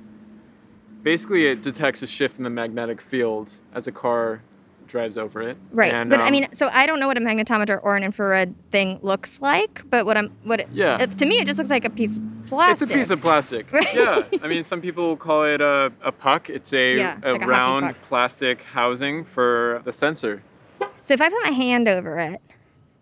basically 1.02 1.46
it 1.46 1.62
detects 1.62 2.02
a 2.02 2.06
shift 2.06 2.36
in 2.38 2.44
the 2.44 2.50
magnetic 2.50 3.00
field 3.00 3.60
as 3.74 3.86
a 3.86 3.92
car 3.92 4.42
drives 4.86 5.16
over 5.18 5.42
it. 5.42 5.56
Right. 5.70 5.92
And, 5.92 6.08
but 6.10 6.20
I 6.20 6.26
um, 6.26 6.32
mean, 6.32 6.48
so 6.54 6.68
I 6.72 6.86
don't 6.86 6.98
know 7.00 7.06
what 7.06 7.16
a 7.18 7.20
magnetometer 7.20 7.78
or 7.82 7.96
an 7.96 8.02
infrared 8.04 8.54
thing 8.70 8.98
looks 9.02 9.40
like, 9.40 9.82
but 9.90 10.04
what 10.06 10.16
I'm 10.16 10.28
what 10.44 10.60
it, 10.60 10.68
Yeah. 10.72 11.02
it- 11.02 11.16
to 11.18 11.26
me 11.26 11.36
it 11.40 11.46
just 11.46 11.58
looks 11.58 11.70
like 11.70 11.84
a 11.84 11.90
piece 11.90 12.16
of 12.18 12.22
plastic. 12.46 12.88
It's 12.88 12.94
a 12.94 12.98
piece 12.98 13.10
of 13.10 13.20
plastic. 13.20 13.72
Right. 13.78 13.94
Yeah. 13.94 14.24
I 14.42 14.48
mean, 14.48 14.64
some 14.64 14.80
people 14.80 15.16
call 15.16 15.44
it 15.44 15.60
a, 15.60 15.92
a 16.02 16.12
puck. 16.12 16.48
It's 16.50 16.72
a, 16.72 16.96
Yeah, 16.96 17.18
a 17.22 17.32
like 17.32 17.46
round 17.46 17.86
puck. 17.86 18.02
plastic 18.02 18.62
housing 18.62 19.24
for 19.24 19.82
the 19.84 19.92
sensor. 19.92 20.42
So 21.02 21.14
if 21.14 21.20
I 21.20 21.28
put 21.30 21.42
my 21.42 21.50
hand 21.52 21.88
over 21.88 22.18
it, 22.18 22.40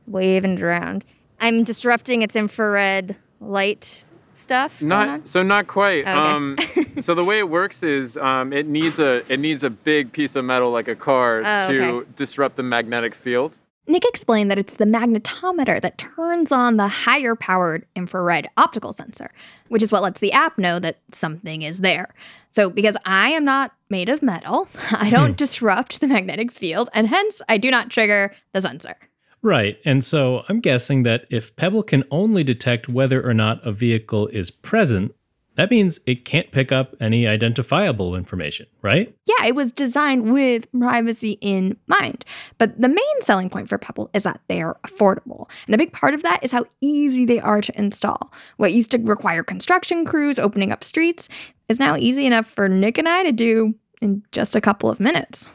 waving 0.06 0.54
it 0.58 0.62
around, 0.62 1.04
I'm 1.40 1.64
disrupting 1.64 2.22
its 2.22 2.34
infrared 2.36 3.16
light 3.40 4.04
stuff. 4.38 4.80
going 4.80 4.92
on? 4.92 5.06
Not 5.08 5.28
so 5.28 5.42
not 5.42 5.66
quite. 5.66 6.02
Okay. 6.02 6.10
Um, 6.12 6.56
so 6.98 7.14
the 7.14 7.24
way 7.24 7.38
it 7.38 7.48
works 7.48 7.82
is 7.82 8.16
um, 8.18 8.52
it 8.52 8.66
needs 8.66 8.98
a 8.98 9.24
it 9.32 9.40
needs 9.40 9.64
a 9.64 9.70
big 9.70 10.12
piece 10.12 10.36
of 10.36 10.44
metal 10.44 10.70
like 10.70 10.88
a 10.88 10.96
car 10.96 11.42
Oh, 11.44 11.68
to 11.68 11.82
okay. 11.98 12.08
disrupt 12.14 12.56
the 12.56 12.62
magnetic 12.62 13.14
field. 13.14 13.58
Nick 13.88 14.04
explained 14.04 14.50
that 14.50 14.58
it's 14.58 14.74
the 14.74 14.84
magnetometer 14.84 15.80
that 15.80 15.96
turns 15.96 16.50
on 16.50 16.76
the 16.76 16.88
higher 16.88 17.36
powered 17.36 17.86
infrared 17.94 18.48
optical 18.56 18.92
sensor, 18.92 19.30
which 19.68 19.80
is 19.80 19.92
what 19.92 20.02
lets 20.02 20.18
the 20.18 20.32
app 20.32 20.58
know 20.58 20.80
that 20.80 20.96
something 21.12 21.62
is 21.62 21.82
there. 21.82 22.12
So, 22.50 22.68
because 22.68 22.96
I 23.04 23.30
am 23.30 23.44
not 23.44 23.74
made 23.88 24.08
of 24.08 24.22
metal, 24.24 24.66
I 24.90 25.08
don't 25.08 25.36
disrupt 25.36 26.00
the 26.00 26.08
magnetic 26.08 26.50
field, 26.50 26.88
and 26.94 27.06
hence 27.06 27.40
I 27.48 27.58
do 27.58 27.70
not 27.70 27.88
trigger 27.90 28.34
the 28.52 28.60
sensor. 28.60 28.96
Right. 29.42 29.78
And 29.84 30.04
so 30.04 30.44
I'm 30.48 30.60
guessing 30.60 31.02
that 31.04 31.26
if 31.30 31.54
Pebble 31.56 31.82
can 31.82 32.04
only 32.10 32.42
detect 32.42 32.88
whether 32.88 33.26
or 33.26 33.34
not 33.34 33.64
a 33.66 33.72
vehicle 33.72 34.26
is 34.28 34.50
present, 34.50 35.14
that 35.56 35.70
means 35.70 35.98
it 36.04 36.24
can't 36.24 36.50
pick 36.50 36.70
up 36.70 36.94
any 37.00 37.26
identifiable 37.26 38.14
information, 38.14 38.66
right? 38.82 39.14
Yeah, 39.26 39.46
it 39.46 39.54
was 39.54 39.72
designed 39.72 40.30
with 40.30 40.70
privacy 40.72 41.38
in 41.40 41.78
mind. 41.86 42.24
But 42.58 42.80
the 42.80 42.88
main 42.88 43.20
selling 43.20 43.48
point 43.48 43.68
for 43.68 43.78
Pebble 43.78 44.10
is 44.12 44.24
that 44.24 44.40
they 44.48 44.60
are 44.60 44.78
affordable. 44.86 45.48
And 45.66 45.74
a 45.74 45.78
big 45.78 45.92
part 45.92 46.12
of 46.12 46.22
that 46.22 46.44
is 46.44 46.52
how 46.52 46.66
easy 46.82 47.24
they 47.24 47.40
are 47.40 47.62
to 47.62 47.78
install. 47.78 48.32
What 48.58 48.74
used 48.74 48.90
to 48.90 48.98
require 48.98 49.42
construction 49.42 50.04
crews 50.04 50.38
opening 50.38 50.72
up 50.72 50.84
streets 50.84 51.28
is 51.68 51.78
now 51.78 51.96
easy 51.96 52.26
enough 52.26 52.46
for 52.46 52.68
Nick 52.68 52.98
and 52.98 53.08
I 53.08 53.22
to 53.22 53.32
do 53.32 53.74
in 54.02 54.22
just 54.32 54.54
a 54.54 54.60
couple 54.60 54.90
of 54.90 55.00
minutes. 55.00 55.48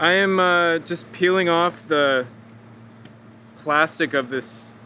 I 0.00 0.12
am 0.12 0.40
uh, 0.40 0.78
just 0.78 1.10
peeling 1.12 1.48
off 1.48 1.86
the 1.86 2.26
plastic 3.58 4.14
of 4.14 4.28
this 4.28 4.76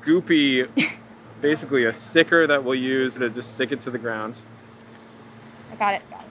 goopy, 0.00 0.68
basically 1.40 1.84
a 1.84 1.92
sticker 1.92 2.46
that 2.46 2.64
we'll 2.64 2.74
use 2.74 3.18
to 3.18 3.28
just 3.28 3.54
stick 3.54 3.72
it 3.72 3.80
to 3.80 3.90
the 3.90 3.98
ground, 3.98 4.44
I 5.72 5.76
got 5.76 5.94
it. 5.94 6.02
Got 6.10 6.20
it. 6.22 6.26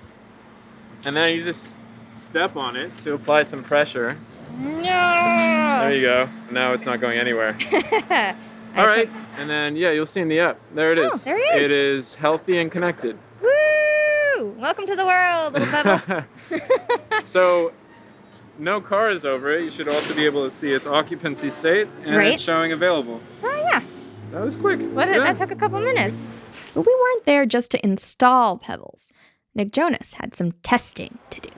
and 1.05 1.15
then 1.15 1.35
you 1.35 1.43
just 1.43 1.79
step 2.15 2.55
on 2.55 2.75
it 2.75 2.97
to 2.99 3.13
apply 3.13 3.43
some 3.43 3.63
pressure. 3.63 4.17
No. 4.57 4.81
There 5.81 5.93
you 5.93 6.01
go. 6.01 6.29
Now 6.51 6.73
it's 6.73 6.85
not 6.85 6.99
going 6.99 7.17
anywhere. 7.17 7.57
All 8.75 8.87
right, 8.87 9.09
and 9.37 9.49
then 9.49 9.75
yeah, 9.75 9.91
you'll 9.91 10.05
see 10.05 10.21
in 10.21 10.29
the 10.29 10.39
app. 10.39 10.59
There 10.73 10.93
it 10.93 10.97
oh, 10.97 11.07
is. 11.07 11.27
Oh, 11.27 11.31
there 11.31 11.37
he 11.37 11.43
is. 11.43 11.65
It 11.65 11.71
is 11.71 12.13
healthy 12.13 12.57
and 12.57 12.71
connected. 12.71 13.17
Woo! 13.41 14.55
Welcome 14.57 14.85
to 14.87 14.95
the 14.95 15.05
world, 15.05 15.53
little 15.53 15.67
pebble. 15.67 16.25
So, 17.23 17.73
no 18.61 18.79
car 18.79 19.09
is 19.09 19.25
over 19.25 19.51
it. 19.51 19.63
You 19.63 19.71
should 19.71 19.89
also 19.89 20.15
be 20.15 20.25
able 20.25 20.43
to 20.43 20.49
see 20.49 20.71
its 20.71 20.85
occupancy 20.87 21.49
state 21.49 21.87
and 22.05 22.15
Right. 22.15 22.33
it's 22.33 22.41
showing 22.41 22.71
available. 22.71 23.19
oh 23.43 23.55
yeah. 23.69 23.81
That 24.31 24.41
was 24.43 24.55
quick. 24.55 24.81
What? 24.93 25.07
Yeah. 25.09 25.19
That 25.19 25.35
took 25.35 25.51
a 25.51 25.55
couple 25.55 25.79
minutes. 25.81 26.17
But 26.73 26.85
we 26.85 26.93
weren't 26.95 27.25
there 27.25 27.45
just 27.45 27.71
to 27.71 27.83
install 27.85 28.57
Pebbles. 28.57 29.11
Nick 29.53 29.73
Jonas 29.73 30.13
had 30.13 30.33
some 30.33 30.53
testing 30.63 31.17
to 31.31 31.41
do. 31.41 31.49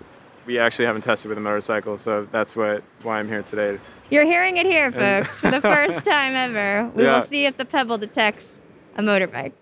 We 0.47 0.57
actually 0.57 0.85
haven't 0.85 1.01
tested 1.03 1.29
with 1.29 1.37
a 1.37 1.41
motorcycle, 1.41 1.97
so 1.97 2.27
that's 2.31 2.55
what 2.55 2.83
why 3.03 3.19
I'm 3.19 3.27
here 3.27 3.43
today. 3.43 3.79
You're 4.09 4.25
hearing 4.25 4.57
it 4.57 4.65
here, 4.65 4.91
folks, 4.91 5.39
for 5.39 5.51
the 5.51 5.61
first 5.75 6.03
time 6.05 6.33
ever. 6.33 6.89
We 6.95 7.03
Yeah. 7.03 7.19
will 7.19 7.25
see 7.25 7.45
if 7.45 7.57
the 7.57 7.65
pebble 7.65 7.97
detects 7.99 8.59
a 8.97 9.01
motorbike. 9.03 9.53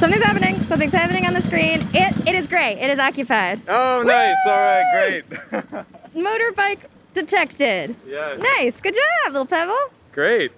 Something's 0.00 0.22
happening. 0.22 0.58
Something's 0.62 0.94
happening 0.94 1.26
on 1.26 1.34
the 1.34 1.42
screen. 1.42 1.86
It 1.92 2.26
it 2.26 2.34
is 2.34 2.46
gray. 2.46 2.72
It 2.80 2.88
is 2.88 2.98
occupied. 2.98 3.60
Oh, 3.68 4.02
nice. 4.02 4.36
All 4.46 4.56
right, 4.56 4.90
great. 4.94 5.84
Motorbike 6.14 6.78
detected. 7.12 7.94
yeah, 8.06 8.34
Nice. 8.58 8.80
Good 8.80 8.94
job, 8.94 9.32
little 9.32 9.44
pebble. 9.46 9.76
great. 10.12 10.52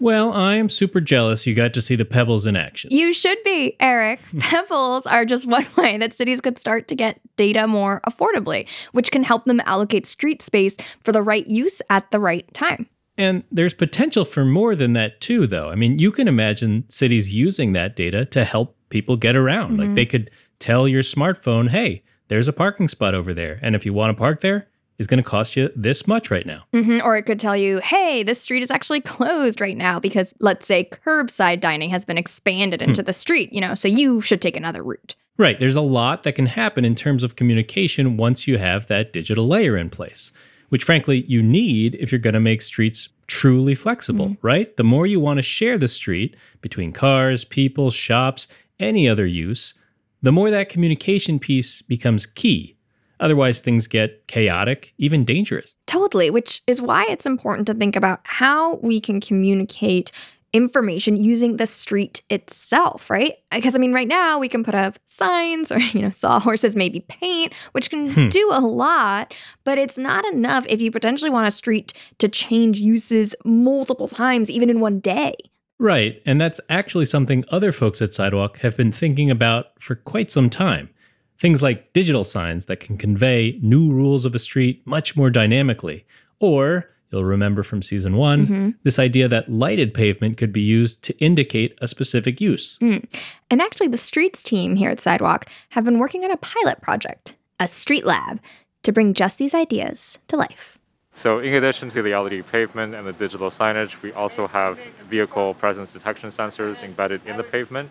Well, 0.00 0.32
I 0.32 0.54
am 0.54 0.68
super 0.68 1.00
jealous 1.00 1.44
you 1.44 1.54
got 1.56 1.74
to 1.74 1.82
see 1.82 1.96
the 1.96 2.04
pebbles 2.04 2.46
in 2.46 2.54
action. 2.54 2.90
You 2.92 3.12
should 3.12 3.42
be, 3.42 3.74
Eric. 3.80 4.20
Pebbles 4.38 5.06
are 5.08 5.24
just 5.24 5.46
one 5.48 5.66
way 5.76 5.98
that 5.98 6.14
cities 6.14 6.40
could 6.40 6.56
start 6.56 6.86
to 6.88 6.94
get 6.94 7.20
data 7.36 7.66
more 7.66 8.00
affordably, 8.08 8.68
which 8.92 9.10
can 9.10 9.24
help 9.24 9.44
them 9.44 9.60
allocate 9.66 10.06
street 10.06 10.40
space 10.40 10.76
for 11.00 11.10
the 11.10 11.20
right 11.22 11.46
use 11.48 11.82
at 11.90 12.10
the 12.12 12.20
right 12.20 12.46
time. 12.54 12.86
And 13.18 13.42
there's 13.50 13.74
potential 13.74 14.24
for 14.24 14.44
more 14.44 14.74
than 14.74 14.94
that, 14.94 15.20
too, 15.20 15.46
though. 15.46 15.70
I 15.70 15.74
mean, 15.74 15.98
you 15.98 16.12
can 16.12 16.28
imagine 16.28 16.84
cities 16.88 17.32
using 17.32 17.72
that 17.72 17.96
data 17.96 18.24
to 18.26 18.44
help 18.44 18.76
people 18.88 19.16
get 19.16 19.36
around. 19.36 19.76
Like 19.76 19.94
they 19.94 20.06
could 20.06 20.30
tell 20.60 20.88
your 20.88 21.02
smartphone, 21.02 21.68
hey, 21.68 22.02
there's 22.28 22.48
a 22.48 22.52
parking 22.52 22.88
spot 22.88 23.14
over 23.14 23.34
there. 23.34 23.58
And 23.60 23.74
if 23.74 23.84
you 23.84 23.92
want 23.92 24.16
to 24.16 24.18
park 24.18 24.40
there, 24.40 24.68
it's 24.98 25.06
going 25.06 25.22
to 25.22 25.28
cost 25.28 25.56
you 25.56 25.70
this 25.76 26.06
much 26.06 26.30
right 26.30 26.46
now. 26.46 26.64
hmm 26.72 26.98
Or 27.04 27.16
it 27.16 27.22
could 27.22 27.38
tell 27.38 27.56
you, 27.56 27.78
hey, 27.78 28.22
this 28.22 28.40
street 28.40 28.62
is 28.62 28.70
actually 28.70 29.00
closed 29.14 29.60
right 29.60 29.76
now 29.76 30.00
because, 30.00 30.34
let's 30.40 30.66
say, 30.66 30.88
curbside 30.90 31.60
dining 31.60 31.90
has 31.90 32.04
been 32.04 32.18
expanded 32.18 32.82
into 32.82 33.02
the 33.02 33.12
street, 33.12 33.52
you 33.52 33.60
know, 33.60 33.74
so 33.74 33.88
you 33.88 34.20
should 34.20 34.40
take 34.42 34.56
another 34.56 34.82
route. 34.82 35.14
Right. 35.36 35.58
There's 35.58 35.76
a 35.76 35.80
lot 35.80 36.24
that 36.24 36.32
can 36.32 36.46
happen 36.46 36.84
in 36.84 36.96
terms 36.96 37.22
of 37.22 37.36
communication 37.36 38.16
once 38.16 38.48
you 38.48 38.58
have 38.58 38.86
that 38.86 39.12
digital 39.12 39.46
layer 39.46 39.76
in 39.76 39.88
place, 39.88 40.32
which 40.68 40.84
frankly 40.84 41.24
you 41.26 41.42
need 41.42 41.94
if 41.96 42.12
you're 42.12 42.18
going 42.18 42.34
to 42.34 42.40
make 42.40 42.62
streets 42.62 43.08
truly 43.26 43.74
flexible, 43.74 44.28
mm-hmm. 44.28 44.46
right? 44.46 44.76
The 44.76 44.84
more 44.84 45.06
you 45.06 45.20
want 45.20 45.38
to 45.38 45.42
share 45.42 45.78
the 45.78 45.88
street 45.88 46.36
between 46.60 46.92
cars, 46.92 47.44
people, 47.44 47.90
shops, 47.90 48.48
any 48.80 49.08
other 49.08 49.26
use, 49.26 49.74
the 50.22 50.32
more 50.32 50.50
that 50.50 50.68
communication 50.68 51.38
piece 51.38 51.82
becomes 51.82 52.26
key. 52.26 52.76
Otherwise, 53.20 53.60
things 53.60 53.86
get 53.86 54.26
chaotic, 54.28 54.94
even 54.98 55.24
dangerous. 55.24 55.76
Totally, 55.86 56.30
which 56.30 56.62
is 56.66 56.80
why 56.80 57.04
it's 57.08 57.26
important 57.26 57.66
to 57.66 57.74
think 57.74 57.96
about 57.96 58.20
how 58.22 58.76
we 58.76 59.00
can 59.00 59.20
communicate 59.20 60.12
information 60.52 61.16
using 61.16 61.56
the 61.56 61.66
street 61.66 62.22
itself, 62.30 63.10
right? 63.10 63.34
Because 63.50 63.74
I 63.74 63.78
mean, 63.78 63.92
right 63.92 64.08
now 64.08 64.38
we 64.38 64.48
can 64.48 64.64
put 64.64 64.74
up 64.74 64.98
signs 65.04 65.70
or, 65.70 65.78
you 65.92 66.02
know, 66.02 66.10
sawhorses, 66.10 66.76
maybe 66.76 67.00
paint, 67.00 67.52
which 67.72 67.90
can 67.90 68.10
hmm. 68.10 68.28
do 68.28 68.48
a 68.52 68.60
lot, 68.60 69.34
but 69.64 69.78
it's 69.78 69.98
not 69.98 70.24
enough 70.26 70.66
if 70.68 70.80
you 70.80 70.90
potentially 70.90 71.30
want 71.30 71.46
a 71.46 71.50
street 71.50 71.92
to 72.18 72.28
change 72.28 72.78
uses 72.78 73.34
multiple 73.44 74.08
times, 74.08 74.50
even 74.50 74.70
in 74.70 74.80
one 74.80 75.00
day. 75.00 75.34
Right. 75.78 76.20
And 76.26 76.40
that's 76.40 76.60
actually 76.70 77.06
something 77.06 77.44
other 77.50 77.70
folks 77.70 78.02
at 78.02 78.12
Sidewalk 78.12 78.58
have 78.58 78.76
been 78.76 78.90
thinking 78.90 79.30
about 79.30 79.80
for 79.80 79.94
quite 79.94 80.30
some 80.30 80.50
time. 80.50 80.90
Things 81.38 81.62
like 81.62 81.92
digital 81.92 82.24
signs 82.24 82.64
that 82.64 82.80
can 82.80 82.98
convey 82.98 83.58
new 83.62 83.92
rules 83.92 84.24
of 84.24 84.34
a 84.34 84.40
street 84.40 84.84
much 84.86 85.16
more 85.16 85.30
dynamically. 85.30 86.04
Or, 86.40 86.90
you'll 87.10 87.24
remember 87.24 87.62
from 87.62 87.82
season 87.82 88.16
one, 88.16 88.74
this 88.84 88.98
idea 88.98 89.28
that 89.28 89.50
lighted 89.50 89.94
pavement 89.94 90.36
could 90.38 90.52
be 90.52 90.60
used 90.60 91.02
to 91.04 91.16
indicate 91.18 91.76
a 91.80 91.88
specific 91.88 92.40
use. 92.40 92.78
And 92.80 93.62
actually, 93.62 93.88
the 93.88 93.96
streets 93.96 94.42
team 94.42 94.76
here 94.76 94.90
at 94.90 95.00
Sidewalk 95.00 95.46
have 95.70 95.84
been 95.84 95.98
working 95.98 96.24
on 96.24 96.30
a 96.30 96.36
pilot 96.36 96.80
project, 96.82 97.34
a 97.60 97.66
street 97.68 98.04
lab, 98.04 98.40
to 98.82 98.92
bring 98.92 99.14
just 99.14 99.38
these 99.38 99.54
ideas 99.54 100.18
to 100.28 100.36
life. 100.36 100.74
So 101.14 101.40
in 101.40 101.52
addition 101.52 101.88
to 101.88 102.00
the 102.02 102.14
LED 102.14 102.46
pavement 102.46 102.94
and 102.94 103.04
the 103.04 103.12
digital 103.12 103.48
signage, 103.50 104.00
we 104.02 104.12
also 104.12 104.46
have 104.46 104.78
vehicle 105.10 105.54
presence 105.54 105.90
detection 105.90 106.28
sensors 106.28 106.84
embedded 106.84 107.20
in 107.26 107.36
the 107.36 107.42
pavement. 107.42 107.90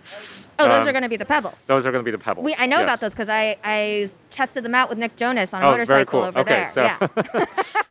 Oh, 0.57 0.69
those 0.69 0.83
Um, 0.83 0.88
are 0.88 0.91
going 0.93 1.03
to 1.03 1.09
be 1.09 1.17
the 1.17 1.25
pebbles. 1.25 1.65
Those 1.65 1.86
are 1.86 1.91
going 1.91 2.05
to 2.05 2.09
be 2.09 2.15
the 2.15 2.24
pebbles. 2.24 2.45
we, 2.45 2.55
I 2.57 2.67
know 2.67 2.81
about 2.81 3.01
those 3.01 3.12
because 3.12 3.27
I, 3.27 3.57
I 3.65 4.09
tested 4.31 4.63
them 4.63 4.74
out 4.74 4.88
with 4.88 4.97
Nick 4.97 5.17
Jonas 5.17 5.53
on 5.53 5.62
a 5.62 5.65
Oh, 5.65 5.69
very 5.71 5.79
motorcycle 6.05 6.19
cool. 6.21 6.27
over 6.29 6.39
Okay, 6.39 6.53
there. 6.53 6.67
so 6.67 6.83
Yeah. 6.83 7.45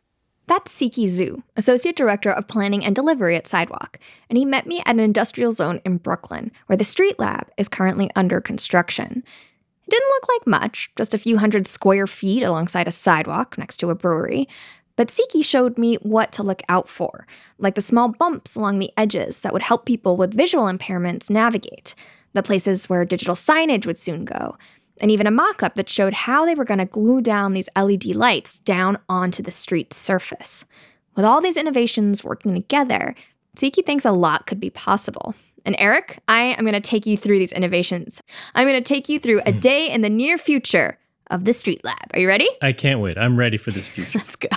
That's 0.47 0.73
Siki 0.73 1.07
Zhu, 1.07 1.43
Associate 1.57 1.95
Director 1.95 2.31
of 2.31 2.47
Planning 2.47 2.85
and 2.85 2.95
Delivery 2.95 3.35
at 3.35 3.47
Sidewalk, 3.47 3.99
and 4.29 4.37
he 4.37 4.45
met 4.45 4.65
me 4.65 4.79
at 4.79 4.87
an 4.87 5.01
industrial 5.01 5.51
zone 5.51 5.81
in 5.83 5.97
Brooklyn, 5.97 6.53
where 6.67 6.77
the 6.77 6.85
street 6.85 7.19
lab 7.19 7.49
is 7.57 7.67
currently 7.67 8.09
under 8.15 8.39
construction. 8.39 9.25
It 9.85 9.91
didn't 9.91 10.09
look 10.09 10.29
like 10.29 10.47
much, 10.47 10.89
just 10.95 11.13
a 11.13 11.17
few 11.17 11.37
hundred 11.37 11.67
square 11.67 12.07
feet 12.07 12.43
alongside 12.43 12.87
a 12.87 12.91
sidewalk 12.91 13.57
next 13.57 13.77
to 13.77 13.89
a 13.89 13.95
brewery. 13.95 14.47
But 14.95 15.09
Siki 15.09 15.43
showed 15.43 15.77
me 15.77 15.95
what 15.95 16.31
to 16.33 16.43
look 16.43 16.61
out 16.69 16.87
for, 16.87 17.27
like 17.57 17.75
the 17.75 17.81
small 17.81 18.07
bumps 18.07 18.55
along 18.55 18.79
the 18.79 18.93
edges 18.95 19.41
that 19.41 19.51
would 19.51 19.63
help 19.63 19.85
people 19.85 20.15
with 20.15 20.33
visual 20.33 20.65
impairments 20.65 21.29
navigate, 21.29 21.93
the 22.31 22.41
places 22.41 22.89
where 22.89 23.03
digital 23.03 23.35
signage 23.35 23.85
would 23.85 23.97
soon 23.97 24.23
go, 24.23 24.57
and 25.01 25.11
even 25.11 25.27
a 25.27 25.31
mock 25.31 25.63
up 25.63 25.75
that 25.75 25.89
showed 25.89 26.13
how 26.13 26.45
they 26.45 26.55
were 26.55 26.65
going 26.65 26.77
to 26.79 26.85
glue 26.85 27.21
down 27.21 27.53
these 27.53 27.69
LED 27.75 28.05
lights 28.07 28.59
down 28.59 28.97
onto 29.07 29.43
the 29.43 29.51
street 29.51 29.93
surface. 29.93 30.65
With 31.15 31.25
all 31.25 31.41
these 31.41 31.57
innovations 31.57 32.23
working 32.23 32.53
together, 32.53 33.15
Siki 33.55 33.85
thinks 33.85 34.05
a 34.05 34.11
lot 34.11 34.45
could 34.45 34.59
be 34.59 34.69
possible. 34.69 35.33
And 35.65 35.75
Eric, 35.79 36.19
I 36.27 36.55
am 36.57 36.63
going 36.63 36.73
to 36.73 36.79
take 36.79 37.05
you 37.05 37.17
through 37.17 37.39
these 37.39 37.51
innovations. 37.51 38.21
I'm 38.55 38.67
going 38.67 38.81
to 38.81 38.87
take 38.87 39.09
you 39.09 39.19
through 39.19 39.41
a 39.45 39.51
hmm. 39.51 39.59
day 39.59 39.89
in 39.89 40.01
the 40.01 40.09
near 40.09 40.37
future 40.37 40.97
of 41.29 41.45
the 41.45 41.53
street 41.53 41.83
lab. 41.83 41.97
Are 42.13 42.19
you 42.19 42.27
ready? 42.27 42.47
I 42.61 42.71
can't 42.73 42.99
wait. 42.99 43.17
I'm 43.17 43.37
ready 43.37 43.57
for 43.57 43.71
this 43.71 43.87
future. 43.95 44.19
Let's 44.19 44.35
go. 44.35 44.47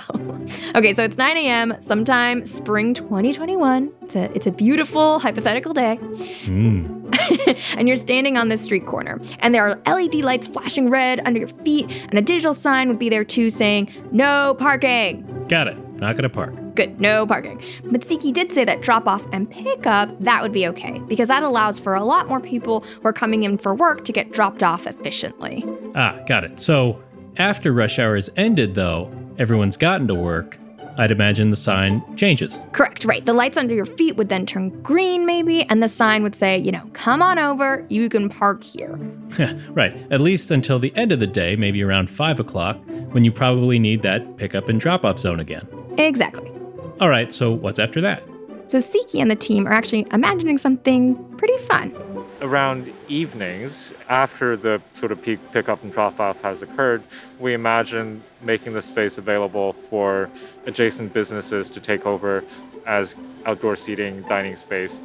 Okay, 0.75 0.93
so 0.93 1.03
it's 1.03 1.17
9 1.17 1.37
a.m., 1.37 1.75
sometime 1.79 2.45
spring 2.45 2.93
2021. 2.93 3.91
It's 4.01 4.15
a, 4.15 4.31
it's 4.35 4.47
a 4.47 4.51
beautiful 4.51 5.19
hypothetical 5.19 5.73
day. 5.73 5.97
Mm. 6.45 7.75
and 7.77 7.87
you're 7.87 7.97
standing 7.97 8.37
on 8.37 8.49
this 8.49 8.61
street 8.61 8.85
corner, 8.85 9.19
and 9.39 9.53
there 9.53 9.67
are 9.69 9.95
LED 9.95 10.15
lights 10.15 10.47
flashing 10.47 10.89
red 10.89 11.21
under 11.25 11.39
your 11.39 11.47
feet, 11.47 11.89
and 12.09 12.17
a 12.17 12.21
digital 12.21 12.53
sign 12.53 12.87
would 12.87 12.99
be 12.99 13.09
there 13.09 13.23
too 13.23 13.49
saying, 13.49 13.89
No 14.11 14.55
parking. 14.57 15.45
Got 15.47 15.67
it. 15.67 15.77
Not 16.01 16.15
going 16.15 16.23
to 16.23 16.29
park. 16.29 16.55
Good, 16.73 16.99
no 16.99 17.27
parking. 17.27 17.61
But 17.85 18.01
Siki 18.01 18.33
did 18.33 18.51
say 18.51 18.65
that 18.65 18.81
drop 18.81 19.07
off 19.07 19.25
and 19.31 19.49
pick 19.49 19.85
up, 19.85 20.09
that 20.19 20.41
would 20.41 20.51
be 20.51 20.67
okay, 20.67 20.99
because 21.07 21.27
that 21.27 21.43
allows 21.43 21.77
for 21.77 21.93
a 21.93 22.03
lot 22.03 22.27
more 22.27 22.39
people 22.39 22.81
who 22.81 23.07
are 23.07 23.13
coming 23.13 23.43
in 23.43 23.59
for 23.59 23.75
work 23.75 24.03
to 24.05 24.11
get 24.11 24.33
dropped 24.33 24.63
off 24.63 24.87
efficiently. 24.87 25.63
Ah, 25.93 26.19
got 26.27 26.43
it. 26.43 26.59
So 26.59 26.99
after 27.37 27.71
rush 27.71 27.99
hour 27.99 28.15
is 28.15 28.31
ended, 28.35 28.73
though, 28.73 29.11
everyone's 29.37 29.77
gotten 29.77 30.07
to 30.07 30.15
work. 30.15 30.57
I'd 30.97 31.11
imagine 31.11 31.51
the 31.51 31.55
sign 31.55 32.03
changes. 32.17 32.59
Correct, 32.71 33.05
right. 33.05 33.25
The 33.25 33.33
lights 33.33 33.57
under 33.57 33.73
your 33.73 33.85
feet 33.85 34.17
would 34.17 34.29
then 34.29 34.45
turn 34.45 34.69
green, 34.81 35.25
maybe, 35.25 35.63
and 35.63 35.81
the 35.81 35.87
sign 35.87 36.23
would 36.23 36.35
say, 36.35 36.57
you 36.57 36.71
know, 36.71 36.83
come 36.93 37.21
on 37.21 37.39
over, 37.39 37.85
you 37.89 38.09
can 38.09 38.27
park 38.27 38.63
here. 38.63 38.95
right, 39.69 39.95
at 40.11 40.19
least 40.19 40.51
until 40.51 40.79
the 40.79 40.93
end 40.95 41.11
of 41.11 41.19
the 41.19 41.27
day, 41.27 41.55
maybe 41.55 41.83
around 41.83 42.09
5 42.09 42.39
o'clock, 42.39 42.77
when 43.11 43.23
you 43.23 43.31
probably 43.31 43.79
need 43.79 44.01
that 44.01 44.37
pickup 44.37 44.67
and 44.67 44.81
drop 44.81 45.05
off 45.05 45.19
zone 45.19 45.39
again. 45.39 45.67
Exactly. 45.97 46.51
All 46.99 47.09
right, 47.09 47.33
so 47.33 47.51
what's 47.51 47.79
after 47.79 48.01
that? 48.01 48.23
So 48.67 48.77
Siki 48.77 49.21
and 49.21 49.29
the 49.29 49.35
team 49.35 49.67
are 49.67 49.73
actually 49.73 50.07
imagining 50.11 50.57
something 50.57 51.15
pretty 51.37 51.57
fun. 51.57 51.93
around 52.41 52.91
evenings, 53.07 53.93
after 54.09 54.57
the 54.57 54.81
sort 54.93 55.11
of 55.11 55.21
peak 55.21 55.39
pickup 55.51 55.83
and 55.83 55.91
drop 55.91 56.19
off 56.19 56.41
has 56.41 56.63
occurred, 56.63 57.03
we 57.39 57.53
imagine 57.53 58.23
making 58.41 58.73
the 58.73 58.81
space 58.81 59.19
available 59.19 59.73
for 59.73 60.27
adjacent 60.65 61.13
businesses 61.13 61.69
to 61.69 61.79
take 61.79 62.07
over 62.07 62.43
as 62.87 63.15
outdoor 63.45 63.75
seating, 63.75 64.23
dining 64.23 64.55
space. 64.55 65.01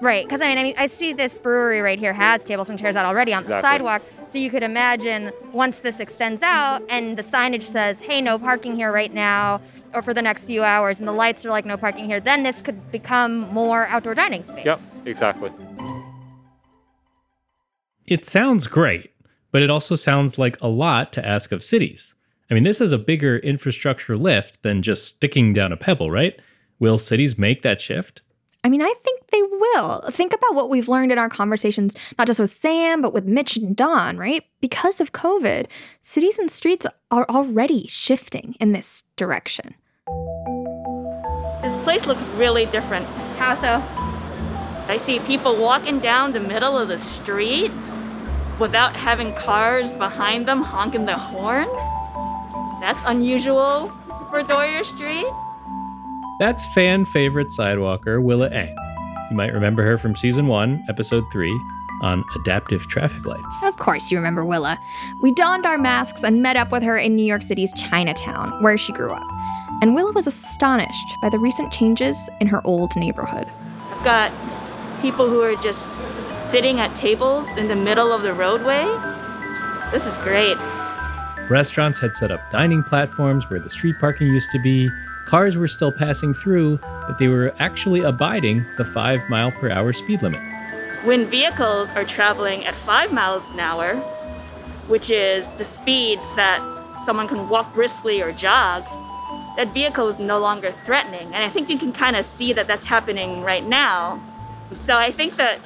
Right, 0.00 0.24
because 0.24 0.42
I 0.42 0.48
mean, 0.48 0.58
I 0.58 0.62
mean, 0.64 0.74
I 0.78 0.86
see 0.86 1.12
this 1.12 1.38
brewery 1.38 1.80
right 1.80 1.98
here 1.98 2.12
has 2.12 2.44
tables 2.44 2.70
and 2.70 2.78
chairs 2.78 2.96
out 2.96 3.06
already 3.06 3.32
on 3.32 3.44
the 3.44 3.50
Exactly. 3.50 3.68
sidewalk. 3.70 4.02
So 4.26 4.38
you 4.38 4.50
could 4.50 4.62
imagine 4.64 5.30
once 5.52 5.78
this 5.80 6.00
extends 6.00 6.42
out 6.42 6.82
and 6.88 7.16
the 7.16 7.22
signage 7.22 7.64
says, 7.64 8.00
"Hey, 8.00 8.20
no 8.20 8.36
parking 8.38 8.74
here 8.74 8.90
right 8.90 9.12
now," 9.14 9.60
or 9.94 10.02
for 10.02 10.14
the 10.14 10.22
next 10.22 10.44
few 10.44 10.62
hours, 10.62 10.98
and 10.98 11.08
the 11.08 11.12
lights 11.12 11.44
are 11.44 11.50
like, 11.50 11.64
"No 11.66 11.76
parking 11.76 12.06
here," 12.06 12.20
then 12.20 12.42
this 12.42 12.60
could 12.60 12.90
become 12.90 13.40
more 13.52 13.86
outdoor 13.86 14.14
dining 14.14 14.42
space. 14.42 14.64
Yep, 14.64 15.06
exactly. 15.06 15.50
It 18.06 18.24
sounds 18.24 18.66
great, 18.66 19.12
but 19.52 19.62
it 19.62 19.70
also 19.70 19.94
sounds 19.94 20.38
like 20.38 20.60
a 20.60 20.68
lot 20.68 21.12
to 21.14 21.26
ask 21.26 21.52
of 21.52 21.62
cities. 21.62 22.14
I 22.50 22.54
mean, 22.54 22.64
this 22.64 22.80
is 22.80 22.90
a 22.92 22.98
bigger 22.98 23.38
infrastructure 23.38 24.16
lift 24.16 24.62
than 24.62 24.82
just 24.82 25.06
sticking 25.06 25.52
down 25.52 25.72
a 25.72 25.76
pebble, 25.76 26.10
right? 26.10 26.40
Will 26.80 26.98
cities 26.98 27.38
make 27.38 27.62
that 27.62 27.80
shift? 27.80 28.22
I 28.64 28.68
mean, 28.68 28.82
I 28.82 28.92
think 29.02 29.20
they 29.30 29.42
will. 29.42 30.00
Think 30.10 30.34
about 30.34 30.54
what 30.54 30.68
we've 30.68 30.88
learned 30.88 31.12
in 31.12 31.18
our 31.18 31.28
conversations, 31.28 31.96
not 32.18 32.26
just 32.26 32.40
with 32.40 32.50
Sam, 32.50 33.00
but 33.00 33.14
with 33.14 33.24
Mitch 33.24 33.56
and 33.56 33.76
Don, 33.76 34.16
right? 34.16 34.44
Because 34.60 35.00
of 35.00 35.12
COVID, 35.12 35.66
cities 36.00 36.38
and 36.38 36.50
streets 36.50 36.86
are 37.10 37.26
already 37.28 37.86
shifting 37.88 38.56
in 38.60 38.72
this 38.72 39.04
direction. 39.16 39.74
This 41.80 42.02
place 42.02 42.06
looks 42.06 42.24
really 42.36 42.66
different. 42.66 43.06
How 43.38 43.54
so? 43.54 43.82
I 44.86 44.98
see 44.98 45.18
people 45.20 45.56
walking 45.56 45.98
down 45.98 46.32
the 46.32 46.40
middle 46.40 46.76
of 46.76 46.88
the 46.88 46.98
street 46.98 47.70
without 48.58 48.94
having 48.94 49.34
cars 49.34 49.94
behind 49.94 50.46
them 50.46 50.60
honking 50.60 51.06
their 51.06 51.16
horn. 51.16 51.68
That's 52.82 53.02
unusual 53.06 53.90
for 54.28 54.42
Doyers 54.42 54.84
Street. 54.84 55.24
That's 56.38 56.62
fan 56.74 57.06
favorite 57.06 57.48
sidewalker 57.48 58.22
Willa 58.22 58.50
Ng. 58.50 58.76
You 59.30 59.36
might 59.38 59.54
remember 59.54 59.82
her 59.82 59.96
from 59.96 60.14
season 60.16 60.48
one, 60.48 60.84
episode 60.86 61.24
three, 61.32 61.58
on 62.02 62.22
adaptive 62.36 62.86
traffic 62.88 63.24
lights. 63.24 63.62
Of 63.62 63.78
course, 63.78 64.10
you 64.10 64.18
remember 64.18 64.44
Willa. 64.44 64.78
We 65.22 65.32
donned 65.32 65.64
our 65.64 65.78
masks 65.78 66.24
and 66.24 66.42
met 66.42 66.56
up 66.56 66.72
with 66.72 66.82
her 66.82 66.98
in 66.98 67.16
New 67.16 67.24
York 67.24 67.40
City's 67.40 67.72
Chinatown, 67.72 68.62
where 68.62 68.76
she 68.76 68.92
grew 68.92 69.12
up. 69.12 69.26
And 69.82 69.94
Willa 69.94 70.12
was 70.12 70.26
astonished 70.26 71.16
by 71.22 71.30
the 71.30 71.38
recent 71.38 71.72
changes 71.72 72.28
in 72.38 72.46
her 72.48 72.60
old 72.66 72.94
neighborhood. 72.96 73.50
I've 73.90 74.04
got 74.04 74.30
people 75.00 75.26
who 75.26 75.40
are 75.42 75.56
just 75.56 76.02
sitting 76.30 76.80
at 76.80 76.94
tables 76.94 77.56
in 77.56 77.66
the 77.68 77.76
middle 77.76 78.12
of 78.12 78.22
the 78.22 78.34
roadway. 78.34 78.84
This 79.90 80.06
is 80.06 80.18
great. 80.18 80.58
Restaurants 81.48 81.98
had 81.98 82.14
set 82.14 82.30
up 82.30 82.50
dining 82.50 82.82
platforms 82.82 83.48
where 83.48 83.58
the 83.58 83.70
street 83.70 83.98
parking 83.98 84.26
used 84.26 84.50
to 84.50 84.58
be. 84.58 84.90
Cars 85.24 85.56
were 85.56 85.66
still 85.66 85.90
passing 85.90 86.34
through, 86.34 86.78
but 87.08 87.16
they 87.18 87.28
were 87.28 87.54
actually 87.58 88.02
abiding 88.02 88.66
the 88.76 88.84
5 88.84 89.30
mile 89.30 89.50
per 89.50 89.70
hour 89.70 89.94
speed 89.94 90.20
limit. 90.20 90.42
When 91.04 91.24
vehicles 91.24 91.90
are 91.92 92.04
traveling 92.04 92.66
at 92.66 92.74
5 92.74 93.14
miles 93.14 93.50
an 93.50 93.60
hour, 93.60 93.94
which 94.88 95.08
is 95.08 95.54
the 95.54 95.64
speed 95.64 96.18
that 96.36 96.60
someone 97.00 97.26
can 97.26 97.48
walk 97.48 97.72
briskly 97.72 98.20
or 98.20 98.30
jog, 98.32 98.84
that 99.60 99.74
vehicle 99.74 100.08
is 100.08 100.18
no 100.18 100.38
longer 100.38 100.70
threatening. 100.70 101.34
And 101.34 101.44
I 101.44 101.50
think 101.50 101.68
you 101.68 101.76
can 101.76 101.92
kind 101.92 102.16
of 102.16 102.24
see 102.24 102.54
that 102.54 102.66
that's 102.66 102.86
happening 102.86 103.42
right 103.42 103.62
now. 103.62 104.18
So 104.72 104.96
I 104.96 105.10
think 105.10 105.36
that 105.36 105.58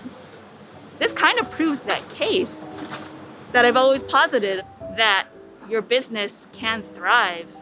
this 0.99 1.13
kind 1.13 1.39
of 1.39 1.49
proves 1.49 1.79
that 1.79 2.03
case 2.09 2.85
that 3.53 3.65
I've 3.65 3.77
always 3.77 4.03
posited 4.03 4.65
that 4.97 5.29
your 5.71 5.81
business 5.81 6.49
can 6.51 6.83
thrive 6.83 7.55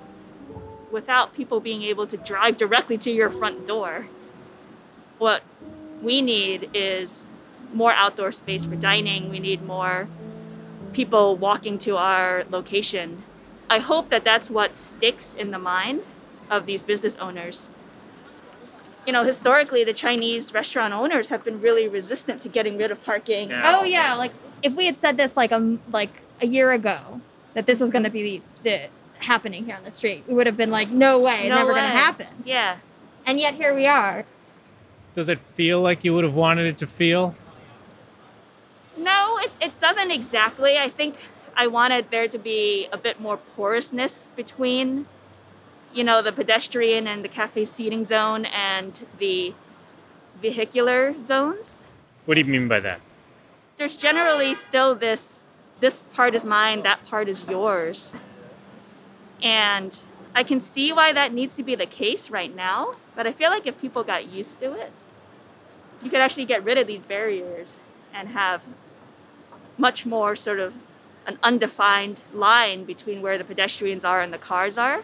without 0.90 1.35
people 1.35 1.61
being 1.61 1.83
able 1.83 2.07
to 2.07 2.16
drive 2.16 2.57
directly 2.57 2.97
to 2.97 3.11
your 3.11 3.29
front 3.29 3.66
door. 3.66 4.07
What 5.18 5.42
we 6.01 6.23
need 6.23 6.71
is 6.73 7.27
more 7.75 7.92
outdoor 7.92 8.33
space 8.33 8.64
for 8.64 8.75
dining. 8.75 9.29
We 9.29 9.38
need 9.38 9.62
more 9.66 10.09
people 10.95 11.37
walking 11.37 11.77
to 11.81 11.99
our 11.99 12.47
location. 12.49 13.23
I 13.68 13.81
hope 13.81 14.09
that 14.09 14.25
that's 14.25 14.51
what 14.51 14.77
sticks 14.77 15.35
in 15.35 15.51
the 15.51 15.59
mind 15.59 16.07
of 16.52 16.66
these 16.66 16.82
business 16.82 17.16
owners. 17.16 17.70
You 19.06 19.12
know, 19.12 19.24
historically, 19.24 19.82
the 19.82 19.92
Chinese 19.92 20.54
restaurant 20.54 20.94
owners 20.94 21.28
have 21.28 21.42
been 21.42 21.60
really 21.60 21.88
resistant 21.88 22.40
to 22.42 22.48
getting 22.48 22.76
rid 22.76 22.92
of 22.92 23.04
parking. 23.04 23.50
Oh 23.52 23.82
yeah, 23.82 24.14
like 24.14 24.32
if 24.62 24.74
we 24.74 24.86
had 24.86 24.98
said 24.98 25.16
this 25.16 25.36
like 25.36 25.50
a 25.50 25.78
like 25.90 26.22
a 26.40 26.46
year 26.46 26.70
ago 26.70 27.20
that 27.54 27.66
this 27.66 27.80
was 27.80 27.90
going 27.90 28.04
to 28.04 28.10
be 28.10 28.22
the, 28.22 28.42
the 28.62 28.88
happening 29.24 29.64
here 29.64 29.76
on 29.76 29.84
the 29.84 29.90
street, 29.90 30.24
we 30.28 30.34
would 30.34 30.46
have 30.46 30.56
been 30.56 30.70
like, 30.70 30.90
no 30.90 31.18
way, 31.18 31.48
No 31.48 31.56
never 31.56 31.70
going 31.70 31.82
to 31.82 31.88
happen. 31.88 32.28
Yeah. 32.44 32.78
And 33.26 33.38
yet 33.40 33.54
here 33.54 33.74
we 33.74 33.86
are. 33.86 34.24
Does 35.14 35.28
it 35.28 35.38
feel 35.54 35.80
like 35.80 36.04
you 36.04 36.14
would 36.14 36.24
have 36.24 36.34
wanted 36.34 36.66
it 36.66 36.78
to 36.78 36.86
feel? 36.86 37.34
No, 38.96 39.38
it, 39.40 39.52
it 39.60 39.80
doesn't 39.80 40.10
exactly. 40.10 40.78
I 40.78 40.88
think 40.88 41.16
I 41.56 41.66
wanted 41.66 42.10
there 42.10 42.28
to 42.28 42.38
be 42.38 42.88
a 42.92 42.98
bit 42.98 43.20
more 43.20 43.36
porousness 43.36 44.32
between, 44.34 45.06
you 45.92 46.05
know, 46.05 46.22
the 46.22 46.33
pedestrian 46.33 47.07
and 47.07 47.24
the 47.24 47.28
cafe 47.28 47.64
seating 47.64 48.05
zone 48.05 48.46
and 48.46 49.07
the 49.18 49.55
vehicular 50.40 51.14
zones. 51.24 51.85
What 52.24 52.35
do 52.35 52.40
you 52.40 52.46
mean 52.46 52.68
by 52.68 52.81
that? 52.81 53.00
There's 53.76 53.96
generally 53.96 54.55
still 54.55 54.94
this 54.94 55.42
this 55.81 56.02
part 56.14 56.35
is 56.35 56.44
mine, 56.44 56.83
that 56.85 57.05
part 57.05 57.28
is 57.28 57.44
yours. 57.48 58.14
And 59.42 59.98
I 60.35 60.44
can 60.44 60.61
see 60.61 60.92
why 60.92 61.12
that 61.12 61.33
needs 61.33 61.57
to 61.57 61.64
be 61.64 61.74
the 61.74 61.87
case 61.87 62.31
right 62.31 62.55
now, 62.55 62.94
but 63.16 63.26
I 63.26 63.33
feel 63.33 63.50
like 63.50 63.66
if 63.66 63.81
people 63.81 64.05
got 64.05 64.31
used 64.31 64.61
to 64.61 64.72
it, 64.72 64.92
you 66.02 66.09
could 66.09 66.20
actually 66.20 66.44
get 66.44 66.62
rid 66.62 66.78
of 66.78 66.87
these 66.87 67.02
barriers 67.02 67.81
and 68.14 68.28
have 68.28 68.64
much 69.76 70.07
more 70.07 70.37
sort 70.37 70.61
of 70.61 70.78
an 71.26 71.38
undefined 71.42 72.22
line 72.33 72.85
between 72.85 73.20
where 73.20 73.37
the 73.37 73.44
pedestrians 73.44 74.05
are 74.05 74.20
and 74.20 74.33
the 74.33 74.38
cars 74.38 74.78
are. 74.78 75.02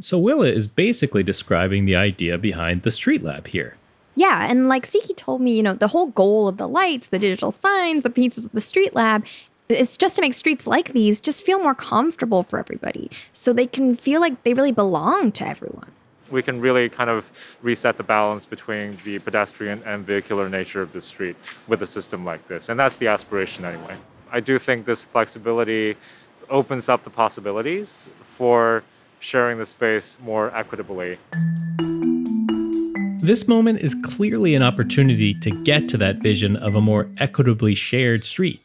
So 0.00 0.18
Willa 0.18 0.46
is 0.46 0.66
basically 0.66 1.22
describing 1.22 1.84
the 1.84 1.96
idea 1.96 2.38
behind 2.38 2.82
the 2.82 2.90
street 2.90 3.22
lab 3.22 3.48
here. 3.48 3.76
Yeah, 4.14 4.46
and 4.50 4.68
like 4.68 4.84
Siki 4.84 5.16
told 5.16 5.40
me, 5.40 5.56
you 5.56 5.62
know, 5.62 5.74
the 5.74 5.88
whole 5.88 6.08
goal 6.08 6.48
of 6.48 6.56
the 6.56 6.68
lights, 6.68 7.08
the 7.08 7.18
digital 7.18 7.50
signs, 7.50 8.02
the 8.02 8.10
pieces 8.10 8.44
of 8.44 8.52
the 8.52 8.60
street 8.60 8.94
lab 8.94 9.24
is 9.68 9.96
just 9.96 10.16
to 10.16 10.22
make 10.22 10.34
streets 10.34 10.66
like 10.66 10.92
these 10.92 11.20
just 11.20 11.42
feel 11.44 11.58
more 11.58 11.74
comfortable 11.74 12.42
for 12.42 12.58
everybody 12.58 13.10
so 13.32 13.52
they 13.52 13.66
can 13.66 13.94
feel 13.94 14.20
like 14.20 14.42
they 14.42 14.54
really 14.54 14.72
belong 14.72 15.30
to 15.32 15.46
everyone. 15.46 15.90
we 16.30 16.42
can 16.42 16.60
really 16.60 16.88
kind 16.88 17.10
of 17.10 17.30
reset 17.62 17.96
the 17.96 18.02
balance 18.02 18.46
between 18.46 18.98
the 19.04 19.18
pedestrian 19.18 19.82
and 19.84 20.04
vehicular 20.04 20.48
nature 20.48 20.82
of 20.82 20.92
the 20.92 21.00
street 21.00 21.36
with 21.66 21.82
a 21.82 21.86
system 21.86 22.24
like 22.24 22.46
this. 22.48 22.68
And 22.68 22.78
that's 22.78 22.96
the 22.96 23.08
aspiration 23.08 23.64
anyway. 23.64 23.96
I 24.30 24.40
do 24.40 24.58
think 24.58 24.84
this 24.84 25.02
flexibility 25.02 25.96
opens 26.50 26.88
up 26.88 27.04
the 27.04 27.10
possibilities 27.10 28.08
for 28.22 28.84
sharing 29.20 29.58
the 29.58 29.66
space 29.66 30.18
more 30.22 30.54
equitably. 30.56 31.18
This 33.20 33.46
moment 33.46 33.80
is 33.80 33.94
clearly 34.04 34.54
an 34.54 34.62
opportunity 34.62 35.34
to 35.40 35.50
get 35.64 35.88
to 35.90 35.96
that 35.98 36.22
vision 36.22 36.56
of 36.56 36.74
a 36.74 36.80
more 36.80 37.08
equitably 37.18 37.74
shared 37.74 38.24
street. 38.24 38.62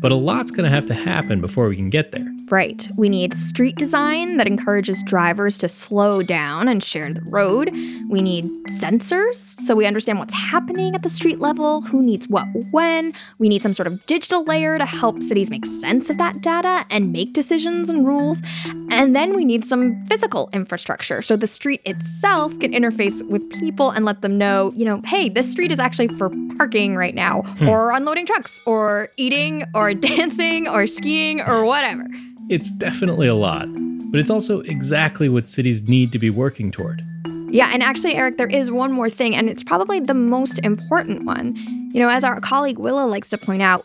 But 0.00 0.12
a 0.12 0.14
lot's 0.14 0.50
going 0.50 0.64
to 0.64 0.74
have 0.74 0.86
to 0.86 0.94
happen 0.94 1.40
before 1.40 1.68
we 1.68 1.76
can 1.76 1.90
get 1.90 2.12
there. 2.12 2.26
Right. 2.50 2.88
We 2.96 3.08
need 3.08 3.34
street 3.34 3.76
design 3.76 4.36
that 4.38 4.46
encourages 4.46 5.02
drivers 5.04 5.56
to 5.58 5.68
slow 5.68 6.22
down 6.22 6.68
and 6.68 6.82
share 6.82 7.12
the 7.12 7.22
road. 7.22 7.70
We 8.08 8.22
need 8.22 8.44
sensors 8.68 9.58
so 9.60 9.76
we 9.76 9.86
understand 9.86 10.18
what's 10.18 10.34
happening 10.34 10.94
at 10.94 11.02
the 11.02 11.08
street 11.08 11.38
level, 11.38 11.82
who 11.82 12.02
needs 12.02 12.28
what 12.28 12.46
when. 12.72 13.12
We 13.38 13.48
need 13.48 13.62
some 13.62 13.74
sort 13.74 13.86
of 13.86 14.04
digital 14.06 14.42
layer 14.44 14.78
to 14.78 14.86
help 14.86 15.22
cities 15.22 15.50
make 15.50 15.64
sense 15.66 16.10
of 16.10 16.18
that 16.18 16.40
data 16.40 16.84
and 16.90 17.12
make 17.12 17.34
decisions 17.34 17.88
and 17.88 18.06
rules. 18.06 18.42
And 18.90 19.14
then 19.14 19.36
we 19.36 19.44
need 19.44 19.64
some 19.64 20.04
physical 20.06 20.50
infrastructure 20.52 21.22
so 21.22 21.36
the 21.36 21.46
street 21.46 21.82
itself 21.84 22.58
can 22.58 22.72
interface 22.72 23.22
with 23.28 23.48
people 23.60 23.90
and 23.90 24.04
let 24.04 24.22
them 24.22 24.38
know, 24.38 24.72
you 24.74 24.84
know, 24.84 25.00
hey, 25.04 25.28
this 25.28 25.50
street 25.50 25.70
is 25.70 25.78
actually 25.78 26.08
for 26.08 26.30
parking 26.56 26.96
right 26.96 27.14
now, 27.14 27.42
hmm. 27.42 27.68
or 27.68 27.92
unloading 27.92 28.26
trucks, 28.26 28.60
or 28.66 29.10
eating, 29.16 29.64
or 29.74 29.89
dancing, 29.94 30.68
or 30.68 30.86
skiing, 30.86 31.40
or 31.40 31.64
whatever. 31.64 32.06
It's 32.48 32.70
definitely 32.72 33.28
a 33.28 33.34
lot, 33.34 33.66
but 34.10 34.20
it's 34.20 34.30
also 34.30 34.60
exactly 34.60 35.28
what 35.28 35.48
cities 35.48 35.88
need 35.88 36.12
to 36.12 36.18
be 36.18 36.30
working 36.30 36.70
toward. 36.70 37.02
Yeah, 37.50 37.70
and 37.72 37.82
actually, 37.82 38.14
Eric, 38.14 38.36
there 38.36 38.48
is 38.48 38.70
one 38.70 38.92
more 38.92 39.10
thing, 39.10 39.34
and 39.34 39.48
it's 39.48 39.62
probably 39.62 39.98
the 39.98 40.14
most 40.14 40.58
important 40.64 41.24
one. 41.24 41.56
You 41.92 42.00
know, 42.00 42.08
as 42.08 42.22
our 42.22 42.40
colleague 42.40 42.78
Willa 42.78 43.06
likes 43.06 43.30
to 43.30 43.38
point 43.38 43.62
out, 43.62 43.84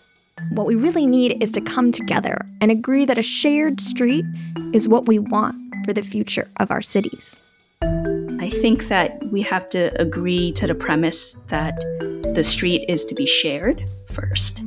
what 0.52 0.68
we 0.68 0.76
really 0.76 1.08
need 1.08 1.41
is 1.41 1.52
to 1.54 1.62
come 1.62 1.91
together 1.91 2.46
and 2.62 2.72
agree 2.72 3.06
that 3.06 3.18
a 3.18 3.24
shared 3.24 3.80
street 3.80 4.26
is 4.74 4.88
what 4.88 5.08
we 5.08 5.18
want 5.18 5.56
for 5.86 5.94
the 5.94 6.04
future 6.04 6.48
of 6.60 6.70
our 6.70 6.82
cities. 6.82 7.38
I 7.82 8.50
think 8.50 8.88
that 8.89 9.24
we 9.32 9.41
have 9.41 9.70
to 9.72 10.00
agree 10.00 10.52
to 10.54 10.68
the 10.68 10.76
premise 10.76 11.36
that 11.48 11.76
the 12.36 12.44
street 12.44 12.86
is 12.89 13.04
to 13.06 13.15
be 13.15 13.26
shared 13.26 13.84
first. 14.12 14.60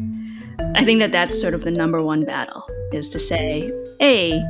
I 0.74 0.84
think 0.84 1.00
that 1.00 1.12
that's 1.12 1.40
sort 1.40 1.54
of 1.54 1.64
the 1.64 1.70
number 1.70 2.02
one 2.02 2.24
battle 2.24 2.64
is 2.92 3.08
to 3.10 3.18
say, 3.18 3.72
A, 4.00 4.42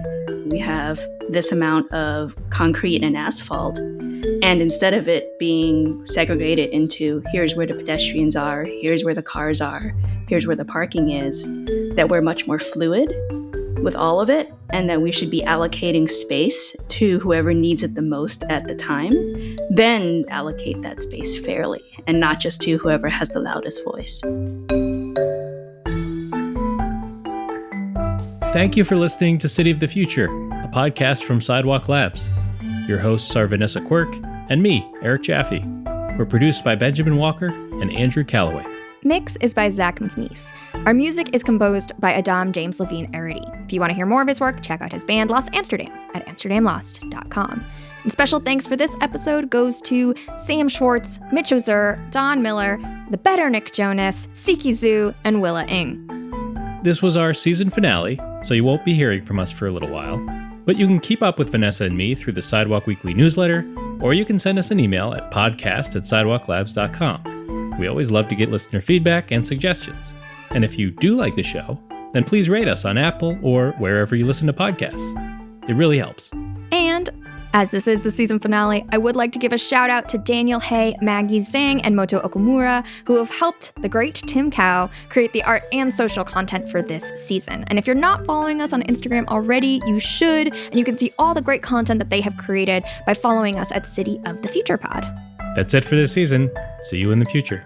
we 0.47 0.59
have 0.59 1.01
this 1.29 1.53
amount 1.53 1.93
of 1.93 2.35
concrete 2.51 3.03
and 3.03 3.17
asphalt, 3.17 3.79
and 3.79 4.61
instead 4.61 4.95
of 4.95 5.09
it 5.09 5.39
being 5.39 6.07
segregated 6.07 6.71
into 6.71 7.23
here's 7.33 7.55
where 7.55 7.67
the 7.67 7.75
pedestrians 7.75 8.37
are, 8.37 8.65
here's 8.65 9.05
where 9.05 9.15
the 9.15 9.23
cars 9.23 9.61
are, 9.61 9.95
here's 10.29 10.47
where 10.47 10.57
the 10.57 10.65
parking 10.65 11.11
is, 11.11 11.45
that 11.97 12.09
we're 12.09 12.23
much 12.23 12.47
more 12.47 12.59
fluid 12.59 13.13
with 13.83 13.95
all 13.95 14.21
of 14.21 14.29
it, 14.29 14.53
and 14.71 14.91
that 14.91 15.01
we 15.01 15.13
should 15.13 15.31
be 15.31 15.43
allocating 15.43 16.11
space 16.11 16.75
to 16.89 17.19
whoever 17.21 17.55
needs 17.55 17.83
it 17.83 17.95
the 17.95 18.03
most 18.03 18.43
at 18.49 18.67
the 18.67 18.75
time, 18.75 19.13
then 19.71 20.25
allocate 20.29 20.83
that 20.83 21.01
space 21.01 21.39
fairly 21.39 21.83
and 22.07 22.19
not 22.21 22.41
just 22.41 22.61
to 22.61 22.77
whoever 22.79 23.09
has 23.09 23.29
the 23.31 23.41
loudest 23.41 23.85
voice. 23.85 24.23
Thank 28.59 28.77
you 28.77 28.83
for 28.83 28.97
listening 28.97 29.39
to 29.39 29.49
City 29.49 29.71
of 29.71 29.79
the 29.79 29.87
Future, 29.87 30.25
a 30.25 30.69
podcast 30.75 31.23
from 31.23 31.41
Sidewalk 31.41 31.89
Labs. 31.89 32.29
Your 32.89 32.99
hosts 32.99 33.37
are 33.37 33.47
Vanessa 33.47 33.81
Quirk 33.81 34.13
and 34.49 34.61
me, 34.65 34.85
Eric 35.01 35.23
Jaffe. 35.23 35.63
We're 36.19 36.27
produced 36.29 36.65
by 36.65 36.75
Benjamin 36.75 37.19
Walker 37.19 37.47
and 37.81 37.93
Andrew 37.93 38.25
Calloway. 38.25 38.67
Mix 39.05 39.37
is 39.37 39.55
by 39.55 39.69
Zach 39.69 40.01
McNees. 40.01 40.53
Our 40.87 40.93
music 40.93 41.33
is 41.33 41.45
composed 41.45 41.93
by 42.01 42.15
Adam 42.15 42.53
James 42.53 42.81
Levine 42.81 43.07
Arity. 43.13 43.65
If 43.65 43.73
you 43.73 43.79
want 43.79 43.91
to 43.91 43.95
hear 43.95 44.07
more 44.07 44.23
of 44.23 44.27
his 44.27 44.41
work, 44.41 44.61
check 44.61 44.81
out 44.81 44.91
his 44.91 45.05
band 45.05 45.31
Lost 45.31 45.51
Amsterdam 45.53 45.97
at 46.15 46.27
amsterdamlost.com. 46.27 47.65
And 48.03 48.11
special 48.11 48.41
thanks 48.41 48.67
for 48.67 48.75
this 48.75 48.97
episode 49.01 49.51
goes 49.51 49.81
to 49.83 50.17
Sam 50.37 50.69
Schwartz, 50.69 51.21
Mitch 51.33 51.51
Osur, 51.51 52.11
Don 52.11 52.43
Miller, 52.43 52.81
the 53.11 53.19
better 53.19 53.49
Nick 53.51 53.73
Jonas, 53.73 54.27
Siki 54.33 54.73
Zhu, 54.73 55.15
and 55.23 55.41
Willa 55.41 55.65
Ng. 55.67 56.18
This 56.83 57.03
was 57.03 57.17
our 57.17 57.35
season 57.35 57.71
finale, 57.71 58.21
so 58.45 58.55
you 58.55 58.63
won't 58.63 58.85
be 58.85 58.95
hearing 58.95 59.25
from 59.25 59.41
us 59.41 59.51
for 59.51 59.67
a 59.67 59.71
little 59.71 59.89
while. 59.89 60.19
But 60.65 60.77
you 60.77 60.87
can 60.87 61.01
keep 61.01 61.23
up 61.23 61.39
with 61.39 61.51
Vanessa 61.51 61.85
and 61.85 61.97
me 61.97 62.15
through 62.15 62.35
the 62.35 62.43
Sidewalk 62.43 62.87
Weekly 62.87 63.15
newsletter, 63.15 63.67
or 64.01 64.15
you 64.15 64.25
can 64.25 64.39
send 64.39 64.59
us 64.59 64.71
an 64.71 64.79
email 64.79 65.13
at 65.13 65.33
podcast 65.33 65.97
at 65.97 66.05
sidewalklabs.com. 66.05 67.79
We 67.81 67.89
always 67.89 68.11
love 68.11 68.29
to 68.29 68.37
get 68.37 68.51
listener 68.51 68.81
feedback 68.81 69.33
and 69.33 69.47
suggestions. 69.47 70.13
And 70.51 70.65
if 70.65 70.79
you 70.79 70.91
do 70.91 71.17
like 71.17 71.35
the 71.35 71.43
show, 71.43 71.81
then 72.13 72.25
please 72.25 72.49
rate 72.49 72.69
us 72.69 72.85
on 72.85 72.97
Apple 72.97 73.39
or 73.43 73.73
wherever 73.79 74.15
you 74.15 74.27
listen 74.27 74.47
to 74.47 74.53
podcasts. 74.53 75.69
It 75.69 75.75
really 75.75 75.99
helps. 75.99 76.31
As 77.55 77.71
this 77.71 77.89
is 77.89 78.03
the 78.03 78.11
season 78.11 78.39
finale, 78.39 78.85
I 78.91 78.99
would 78.99 79.17
like 79.17 79.33
to 79.33 79.39
give 79.39 79.53
a 79.53 79.59
shout 79.59 79.91
out 79.91 80.09
to 80.11 80.19
Daniel 80.19 80.61
Hay, 80.61 80.95
Maggie 81.01 81.41
Zhang, 81.41 81.81
and 81.83 81.97
Moto 81.97 82.21
Okumura, 82.21 82.85
who 83.07 83.17
have 83.17 83.31
helped 83.31 83.73
the 83.81 83.89
great 83.89 84.15
Tim 84.15 84.51
Cow 84.51 84.91
create 85.09 85.33
the 85.33 85.43
art 85.43 85.65
and 85.73 85.93
social 85.93 86.25
content 86.25 86.69
for 86.69 86.83
this 86.83 87.11
season. 87.17 87.65
And 87.69 87.79
if 87.79 87.87
you're 87.87 87.97
not 87.97 88.25
following 88.27 88.61
us 88.61 88.73
on 88.73 88.83
Instagram 88.83 89.27
already, 89.29 89.81
you 89.87 89.99
should, 89.99 90.49
and 90.49 90.75
you 90.75 90.85
can 90.85 90.97
see 90.97 91.13
all 91.19 91.35
the 91.35 91.43
great 91.43 91.63
content 91.63 91.99
that 92.01 92.11
they 92.11 92.21
have 92.21 92.37
created 92.37 92.85
by 93.07 93.15
following 93.15 93.59
us 93.59 93.73
at 93.73 93.87
City 93.87 94.21
of 94.27 94.43
the 94.43 94.49
Future 94.49 94.77
Pod. 94.77 95.05
That's 95.57 95.73
it 95.75 95.85
for 95.85 95.97
this 95.97 96.13
season. 96.13 96.51
See 96.83 96.99
you 96.99 97.11
in 97.13 97.19
the 97.19 97.27
future. 97.27 97.65